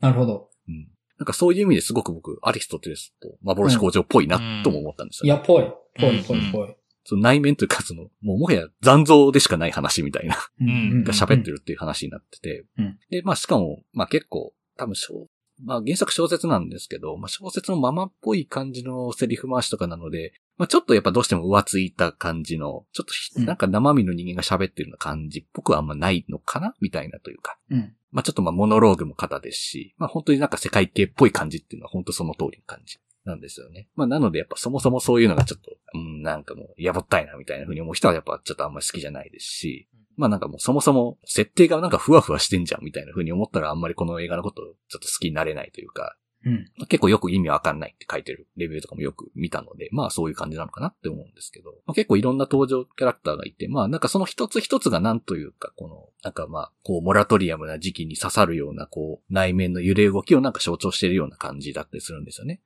[0.01, 0.51] なるほど。
[0.69, 0.89] うん。
[1.19, 5.65] なんかそういう意味ですごく僕、アリストテレスと幻工場っぽいなとも思ったんですよ、ねいや、ぽい。
[5.99, 6.77] ぽい、ぽい、ぽい。
[7.05, 12.65] その内面というか、その、もうもはや残像でしかない話みたいな、んが喋ってるっていう話になってて。
[12.79, 15.29] うんで、まあしかも、まあ結構、多分小、
[15.65, 27.59] まあ原作小説なんですけど、まあ小説のままっぽい感じのセリフ回しとかなので、まあちょっとやっぱどうしても浮ついた感じの、ちょっとなんか生身の人間が喋ってるような感じっぽくはあんまないのかなみたいなというか。
[27.71, 27.95] うん。
[28.13, 33.89] まあちょっとまあモノローグも型ですし、まあ本当になんか世界系っぽい感じっていうのは本当その通りの感じなんですよね。
[33.95, 46.87] まあなのでやっぱそもそもそういうのがちょっと、うん、なんかもうやぼったいなみたいな風に思う人はやっぱちょっとあんまり好きじゃないですし、まあなんかもうそもそも設定がなんかふわふわしてんじゃんみたいな風に思ったらあんまりこの映画のことをちょっと好きになれないというか、うん。
[46.87, 62.63] 結構よく意味わかんないって書いてるレビューとかもよく見たので、まあそういう感じなのかなって思うんですけど、まあ、結構いろんな登場キャラクターがいて、まあなんかその一つ一つがなんというか、この、なんかまあ、こう、モラトリアムな時期に刺さるような、こう、内面の揺れ動きをなんか象徴しているような感じだったりするんですよね。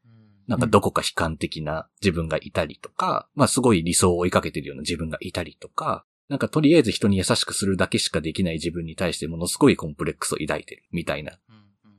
[0.46, 11.38] なんかどこか悲観的な自分がいたりとか、まあすごい理想を追いかけてるような自分がいたりとか、なんかとりあえず人に優しくするだけしかできない自分に対してものすごいコンプレックスを抱いてるみたいな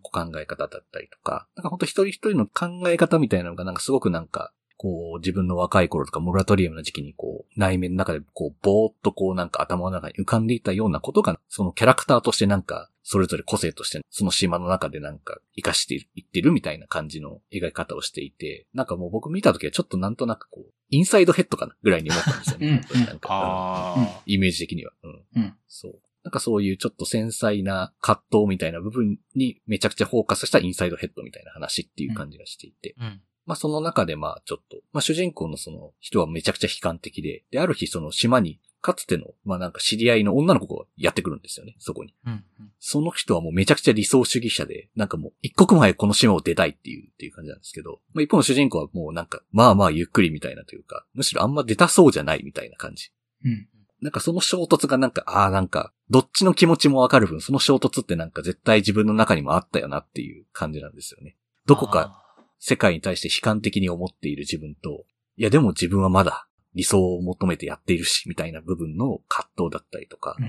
[0.03, 22.67] 考え方だったりとか、なんか本当一人一人の考え方みたいなのがなんかすごくなんか、こう自分の若い頃とかモラトリアムの時期にこう内面の中でこうぼーっとこうなんか頭の中に浮かんでいたようなことが、そのキャラクターとしてなんかそれぞれ個性としてその島の中でなんか活かしていってるみたいな感じの描き方をしていて、なんかもう僕見た時はちょっとなんとなくこう、インサイドヘッドかなぐらいに思ったんですよね。
[22.67, 24.07] うん。
[24.25, 24.91] イメージ的には。
[25.03, 25.25] うん。
[25.35, 25.55] うん。
[25.67, 25.99] そう。
[26.23, 32.95] なんかそういうちょっと繊細な葛藤みたいな部分にめちゃくちゃフォーカスしたインサイドヘッドみたいな話っていう感じがしていて。
[32.99, 33.21] うん。
[33.45, 42.13] まあその中でまあちょっと、まあ主人公のその人はめちゃくちゃ悲観的で、で、ある日その島にかつての、まあなんか知り合いの女の子がやってくるんですよね、そこに。
[42.27, 42.43] うん。
[42.79, 53.09] その人はもうめちゃくちゃ理想主義者で、なんかもう一刻も早くこの島を出たいっていう、っていう感じなんですけど、まあ一方の主人公はもうなんか、まあまあゆっくりみたいなというか、むしろあんま出たそうじゃないみたいな感じ。
[53.43, 53.67] うん。
[54.01, 61.35] なんかその衝突がなんか、ああなんか、どっちの気持ちもわかる分、その衝突ってなんか絶対自分の中にもあったよなっていう感じなんですよね。
[61.65, 62.21] どこか
[62.59, 65.05] 世界に対して悲観的に思っている自分と、
[65.37, 70.45] いやでも自分はまだ理想を求めてやっているし、みたいな部分の葛藤だったりとか、うん。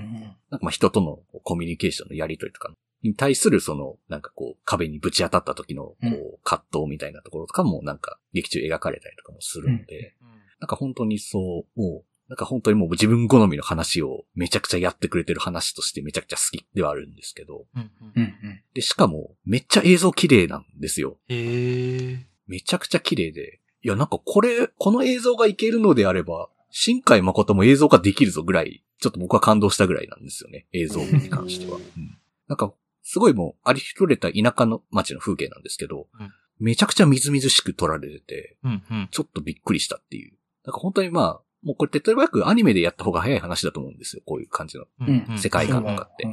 [0.49, 2.71] なんかまあ人とのコミュニケーションのやりとりとか
[3.01, 10.15] に対するその、なんかこう壁にぶち当たった時のこう葛藤みたいなところとかもなんか劇中描かれたりとかもするので、
[10.59, 17.91] なんか本当にそう、もう、なんか本当にもう自分好みの話をめちゃくちゃやってくれてる話としてめちゃくちゃ好きではあるんですけど、うん。
[18.15, 18.21] うん。
[18.21, 18.61] うん。
[18.73, 21.17] で、しかもめっちゃ映像綺麗なんですよ。
[21.29, 22.27] へえ。
[22.47, 30.65] めちゃくちゃ綺麗で、いやなんかこれ、この映像がいけるのであれば、新海誠も映像化できるぞぐらい、ちょっと僕は感動したぐらいなんですよね。
[30.73, 31.77] 映像に関しては。
[31.77, 32.17] うん
[32.49, 38.83] なんか、すごいもう、ありふれた田舎の街の風景なんですけど、うんめちゃくちゃみずみずしく撮られてて、うん。
[38.89, 39.07] うん。
[39.11, 40.33] ちょっとびっくりしたっていう。
[40.65, 44.23] なんか本当にまあ、もうこれ手っ取り早くアニメでやった方が早い話だと思うんですよ。
[44.25, 44.85] こういう感じの。
[45.01, 45.37] うん。
[45.37, 46.27] 世界観とかって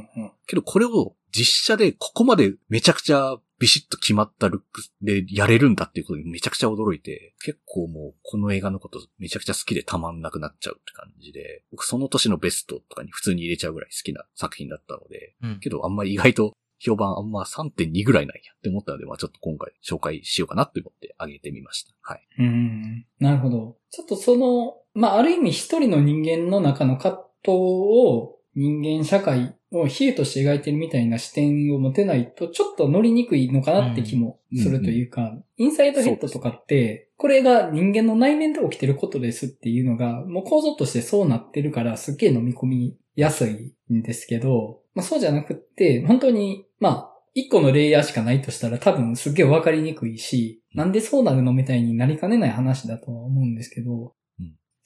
[0.47, 15.59] けどこれを実写でここまでめちゃくちゃビシッと決まったルックスでやれるんだっていうことにめちゃくちゃ驚いて、結構もうこの映画のことめちゃくちゃ好きでたまんなくなっちゃうって感じで、僕その年のベストとかに普通に入れちゃうぐらい好きな作品だったので、うん。
[15.59, 21.93] けどあんまり意外と評判あんま3.2ぐらいなんやって思ったので、まあちょっと今回紹介しようかなって思ってあげてみました。
[22.01, 22.27] はい。
[22.39, 23.05] うん。
[23.19, 23.77] なるほど。
[23.89, 54.11] ちょっとその、まあ、ある意味一人の人間の中の葛藤を人間社会を比喩として描いてるみたいな視点を持てないと、ちょっと乗りにくいのかなって気もするというか、インサイドヘッドとかって、これが人間の内面で起きてることですっていうのが、もう構造としてそうなってるから、すっげえ飲み込みやすいんですけど、まあそうじゃなくって、本当に、まあ、一個のレイヤーしかないとしたら多分すっげえわかりにくいし、なんでそうなるのみたいになりかねない話だとは思うんですけど、うん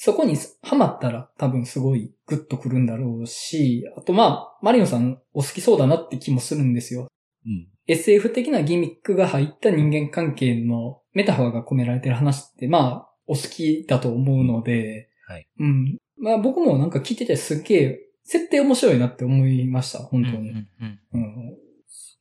[0.02, 7.10] そこにハマったら多分すごいグッとくるんだろうし、あとまあ、マリオさんお好きそうだなって気もするんですよ。
[7.46, 7.68] うん。
[7.86, 15.48] SF 的なギミックが入った人間関係のメタファーが込められてる話って、まあ、お好きだと思うので、はい。
[15.60, 15.98] うん。
[16.18, 20.38] まあ僕もなんか聞いててすっげえ、設定面白いなって思いました、本当に。
[20.38, 20.70] うん。
[20.80, 21.00] うん。
[21.12, 21.24] うん。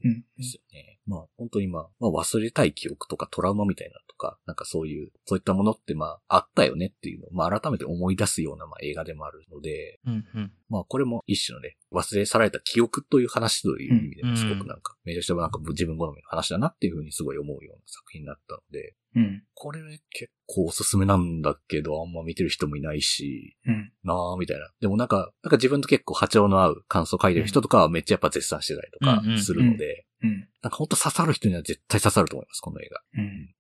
[0.05, 0.24] うん。
[0.37, 0.98] ですよね。
[1.09, 10.53] まあ本当にまあ、まあ忘れたい記憶とかトラウマみたいなのとか、なんかそういう、そういったものってまああったよねっていうのを、まあ改めて思い出すようなまあ映画でもあるので、うんうん。
[10.69, 19.43] まあこれも一種のね、忘れ去られた記憶という話という意味でうんもすごくなんか、めちゃくちゃなんか自分好みの話だなっていうふうにすごい思うような作品になったので、うん。
[19.55, 19.81] これ
[20.11, 23.93] 結構おすすめなんだけど、あんま見てる人もいないし、うん。
[24.05, 24.71] なぁ、みたいな。
[24.81, 30.49] でもなんか、なんか自分と結構波長の合う感想書いてる人とかはめっちゃやっぱ絶賛してたりとかうんうんするので、うん。
[30.63, 33.01] なんかほんと刺さる人には絶対刺さると思います、この映画。
[33.15, 33.55] うん。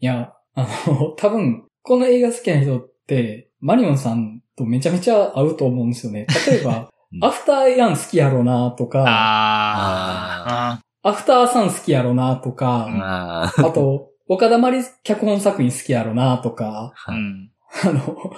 [0.00, 6.26] いや、あの、 多分、この映画好きな人って、マリオンさんとめちゃめちゃ合うと思うんですよね。
[6.48, 17.12] 例えば う、んアフターヤン好きやろなとか、あアフターさん好きやろなとか、ああと、岡田まり脚本作品好きやろなとか、あ。
[17.12, 17.18] あう。
[17.18, 17.50] ん。
[17.84, 18.32] あの、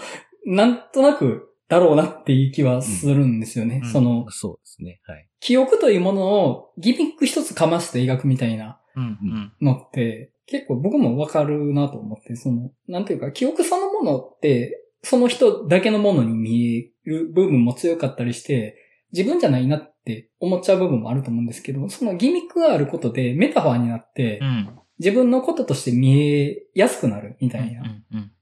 [0.46, 3.80] なんとなくだろうなっていう気はするんですよね。
[3.84, 5.00] うんその、そうですね。
[5.06, 5.28] はい。
[5.40, 9.52] 記憶というものをギミック一つかまして描くみたいなうんうん。
[9.60, 18.76] のって、結構僕もわかるなと思って、その、なんていうか、記憶そのものって、その人だけのものに見える部分も強かったりして、
[19.12, 24.78] 自分じゃないなって思っちゃう部分もあると思うんですけど、そのギミックがあることでメタファーになってう、ん。
[24.98, 27.82] 自分のこととして見えやすくなるみたいな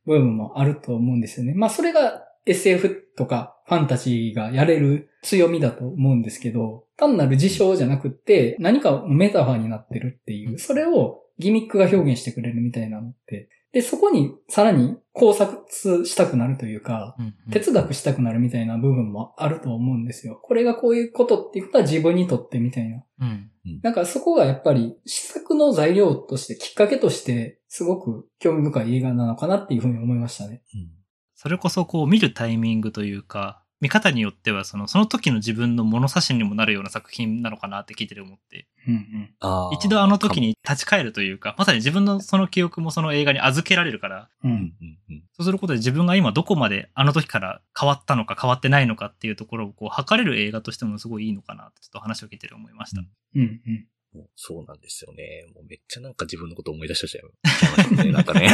[0.07, 1.55] 部分もあると思うんですよね。
[1.55, 17.53] まあそれが SF とかファンタジーがやれる強みだと思うんですけど、単なる事象じゃなくって何かメタファーになってるっていう、それをギミックが表現してくれるみたいなのって、で、そこにさらに考察したくなるというか、うんうん。
[17.53, 20.41] 哲学したくなるみたいな部分もあると思うんですよ。
[20.43, 23.05] これがこういうことっていうことは自分にとってみたいな。
[23.21, 23.51] うん。
[23.83, 30.63] なんかそこがやっぱり試作の材料として、きっかけとして、すごく興味深い映画なのかなっていうふうに思いましたね。
[30.75, 30.97] うん
[31.39, 38.95] それこそこう見るタイミングというか、見方によってはそのその時の自分の物差しにもなるような作品なのかなって聞いてて思って、うん
[39.43, 39.75] うん。
[39.75, 44.49] 一度あの時に立ち返るというか、まさに自分のその記憶もその映画に預けられるから、う。
[44.49, 53.03] うんんうんうんそうすることで自分が今どこまであの時から変わったのか変わってないのかっていうところをこう測れる映画としてもすごいいいのかなってちょっと話を聞いてて思いました。
[53.03, 53.87] うんうん。
[54.17, 55.47] もうそうなんですよね。
[55.55, 58.11] もうめっちゃなんか自分のこと思い出しちゃいましたね。
[58.13, 58.49] なんかね。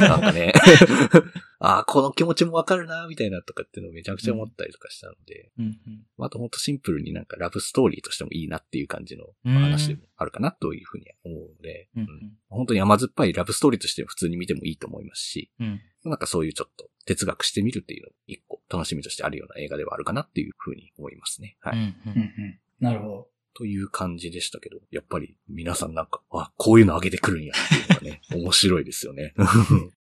[0.00, 0.52] なんかね。
[1.58, 21.56] ああ、この気持ちもわかるな、みたいなとかっていうのをめちゃくちゃ思ったりとかしたので、うんうんあとほんとシンプルになんかラブストーリーとしてもいいなっていう感じのうん話でもあるかなというふうには思うので、うんうん本当に甘酸っぱいラブストーリーとして普通に見てもいいと思いますし、うんなんかそういうちょっと哲学してみるっていうのも一個楽しみとしてあるような映画ではあるかなっていうふうに思いますね。
[21.60, 21.78] はい。
[21.78, 22.58] うんううんうんん。
[22.80, 23.28] なるほど。
[23.54, 29.34] という感じでしたけど、やっぱり皆さんなんか、あ、こういうの上げてくるんやっていうのがね、 面白いですよね。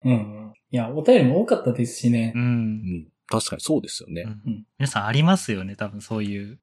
[0.04, 0.52] うんうん。
[0.70, 2.32] いや、お便りも多かったですしね。
[2.34, 2.38] う。
[2.38, 4.24] うんん、確かにそうですよね。
[4.26, 6.58] うん皆さんありますよね、多分そういう。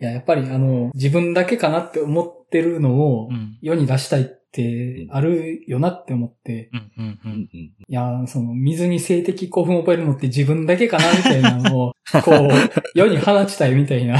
[0.00, 11.92] いや、やっぱりあの、自分だけかなって思ってるのをうん世に出したいってあるよなって思って、うんうんううんんうんいや、その、水に性的興奮を覚えるのって自分だけかなみたいなのを、
[12.24, 12.48] こう、
[12.94, 14.18] 世に放ちたいみたいな。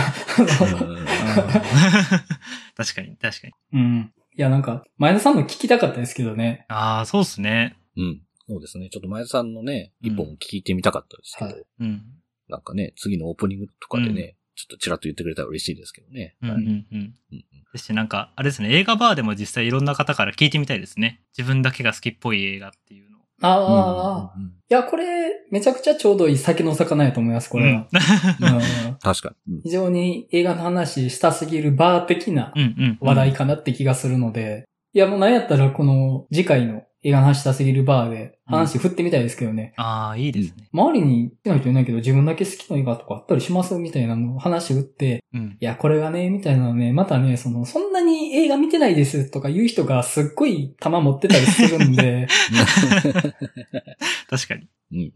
[2.77, 3.53] 確かに、確かに。
[3.73, 4.13] うん。
[4.37, 6.65] いや、なんか、前田さんの聞きたかったですけどね。
[6.69, 7.77] ああ、そうっすね。
[7.97, 8.23] うん。
[8.47, 8.89] そうですね。
[8.89, 12.03] ちょっと前田さんのね、一本聞いてみたかったですけど、はいうん。
[12.49, 16.35] なんかね、次のオープニングとかでね、うんちょっとチラッと言ってくれたら嬉しいですけどね。
[16.43, 17.15] うんうはいんうん。
[17.31, 21.23] うんですし、なんか、あれですね、映画バーでも実際いろんな方から聞いてみたいですね。
[21.37, 23.08] 自分だけが好きっぽい映画っていう。
[23.41, 27.87] ああ、うんうんうんいや、これ、めちゃくちゃちょうどいい酒の魚やと思います、これは。
[27.91, 29.55] うん確かに。
[29.55, 32.99] うん非常に映画の話したすぎるバー的なうんうん。
[33.01, 39.73] 話題かなって気がするので、いや、もうなんやったらこの次回の映画の話したすぎるバーで話振ってみたいですけどね。
[39.77, 40.69] ああ、いいですね。
[40.73, 45.57] 周りに好きな人いないけど自分だけ好きな映画とかあったりしますみたいなのを話振って、うん。
[45.61, 52.27] いや、これがね、みたいなのね、またね、その、そんなに映画見てないですとか言う人がすっごい弾持ってたりするんで、
[54.29, 54.69] 確かに。
[54.91, 55.13] うんうん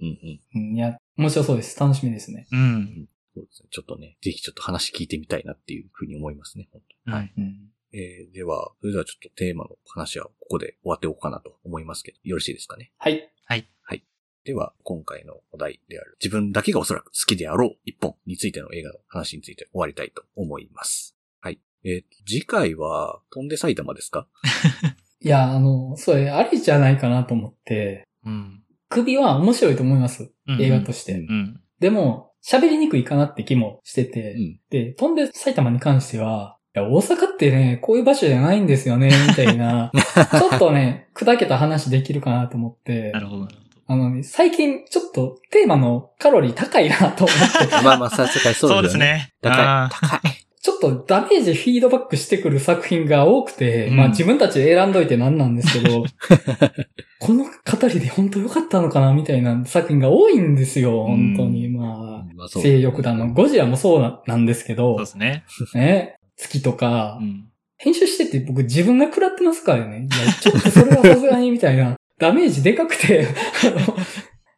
[0.54, 0.68] うん。
[0.68, 1.78] うん、いや、面白そうです。
[1.80, 2.46] 楽しみですね。
[2.52, 3.08] うん。
[3.34, 3.68] そうですね。
[3.70, 6.68] ちょっとね、ぜひちょっと話聞いてみたいなっていうふうに思いますね。
[6.72, 7.32] 本当にはい。
[7.36, 7.72] うん。
[7.92, 12.92] えー、では、それではちょっとテーマの話はここで終わっておこうかなと思いますけど、よろしいですかね？
[13.44, 14.02] はい。
[14.44, 21.16] では、今回のお題である、自分だけがおそらく好きであろう一本についての映画の話について終わりたいと思います。
[21.40, 21.60] はい。
[21.84, 24.26] えー、次回は、飛んで埼玉ですか？
[25.22, 28.64] いや、あの、それ、ありじゃないかなと思って、うん。
[28.88, 30.32] 首は面白いと思います？
[30.48, 31.12] うん映画として。
[31.12, 31.60] うんうん。
[31.78, 34.60] でも、喋りにくいかなって気もしてて、うん。
[34.70, 43.48] で、飛んで埼玉に関しては、いや、大阪ってね、こういう場所じゃないんですよね、 みたいな、ちょっとね、砕けた話できるかなと思ってな、るほど。
[43.88, 49.32] あのね、最近ちょっとテーマのカロリー高いなと思って、 まあまあ、さすがにそそううですね。
[49.42, 49.56] でね。
[49.56, 50.08] 高い。
[50.08, 50.42] 高い。
[50.62, 56.04] ちょっとダメージフィードバックしてくる作品が多くて、うんまあ自分たちで選んどいてなんなんですけど、
[57.18, 61.68] この語りで本当良かったのかなみたいな作品が多いんですよ、本当に。
[61.68, 63.32] まあ、まあ性欲だの。
[63.34, 65.44] ゴジラもそうななんですけどそうで、すね。
[65.74, 67.48] ね、月とか、うん。
[67.78, 70.06] 編集してて僕自分が食らってますからね。
[70.10, 71.96] いや、ちょっとそれはさすがにみたいな。
[72.18, 73.26] ダメージでかくて、
[73.66, 73.96] あの、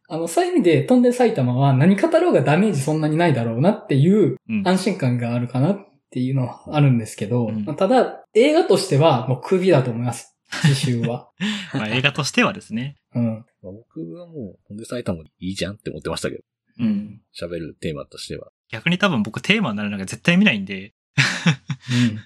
[0.08, 4.62] あのそういう意味で飛んで埼玉は何語ろうがダメージそんなにないだろうなっていううん。
[4.66, 5.78] 安心感があるかなっ
[6.10, 10.36] ていうのはあるんですけど、うんまあただ映画としてはもう首だと思います。
[10.62, 11.30] 次週は。
[11.72, 12.96] まあ、映画としてはですね。
[13.14, 13.24] うん。
[13.62, 16.42] まあ僕はもう、ほんで埼玉いいじゃんって思ってましたけど、
[16.80, 17.20] うん。
[17.34, 18.48] 喋るテーマとしては。
[18.70, 20.92] 逆に多分僕テーマになるのが絶対見ないんで。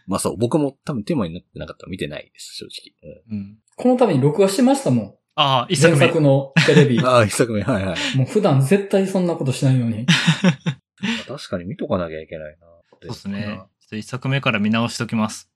[0.06, 3.22] まあそう、僕も多分テーマになってなかったら見てないです、正直。
[3.30, 3.58] うん。
[3.76, 5.14] このために録画してましたもん。
[5.34, 5.98] ああ、一作目。
[5.98, 6.98] 前作のテレビ。
[6.98, 8.16] うん、ああ、一作目、はいはい。
[8.16, 10.06] もう普段絶対そんなことしないのに。
[11.28, 12.66] 確かに見とかなきゃいけないな。
[12.90, 13.60] そうですね。
[13.92, 15.50] 一作目から見直しときます。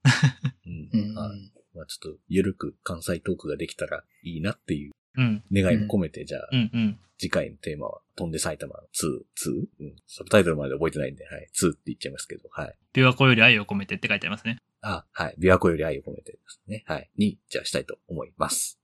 [0.66, 1.00] うん。
[1.00, 5.42] うんはいまあちょっと、ゆるく関西トークができたらいいなっていううん。
[5.52, 6.98] 願いも込めて、じゃあ、うんうん。
[7.18, 9.66] 次回のテーマは、飛んで埼玉2、2?
[9.80, 9.96] うん。
[10.06, 11.48] サブタイトルまで覚えてないんで、はい。
[11.54, 12.74] 2って言っちゃいますけど、はい。
[12.94, 14.58] 琵琶湖より愛を込めてって書いてありますね。
[14.80, 15.36] あ、はい。
[15.38, 16.84] 琵琶湖より愛を込めてですね。
[16.86, 17.10] はい。
[17.16, 18.78] に、じゃあしたいと思います。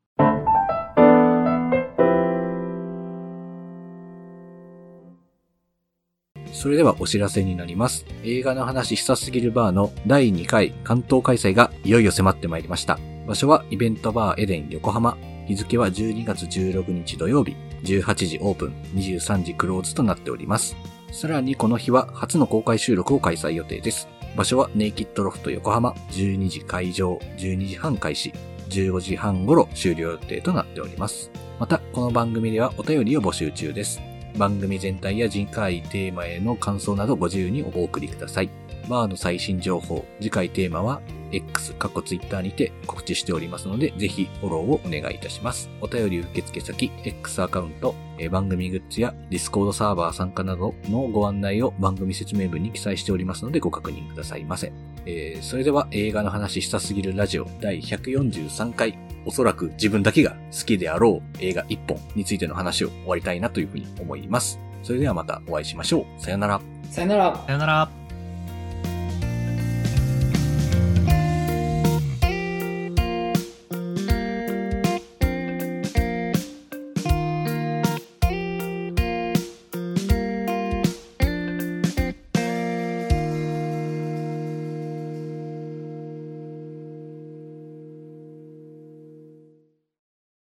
[6.52, 8.04] それではお知らせになります。
[8.24, 12.98] 映画の話したすぎるバーの第2回関東開催がいよいよ迫ってまいりました。
[13.26, 15.16] 場所はイベントバーエデン横浜。
[15.48, 20.76] 日付は12月16日土曜日、18時オープン、23時クローズとなっております。
[21.10, 24.08] さらにこの日は初の公開収録を開催予定です。
[24.36, 28.34] 場所はネイキッドロフト横浜、12時会場、12時半開始、
[28.68, 31.30] 15時半頃終了予定となっております。
[31.58, 34.02] また、この番組ではお便りを募集中です。
[34.36, 38.50] 番組全体や次回テーマへの感想などご自由にお送りください。
[38.88, 45.68] バーの最新情報、次回テーマは X、過去 Twitter にて告知しておりますので、ぜひフォローをお願いいたします。
[45.80, 54.72] お便り受付先、X アカウント、えー番組グッズや Discord サーバー参加などのご案内を番組説明文に記載しておりますのでご確認くださいませ。
[55.06, 64.58] えーそれでは映画の話したすぎるラジオ第143回、おそらく自分だけが好きであろう映画1本についての話を終わりたいなというふうに思います。
[64.82, 66.22] それではまたお会いしましょう。
[66.22, 66.60] さよなら。
[66.90, 67.44] さよなら。
[67.46, 68.07] さよなら。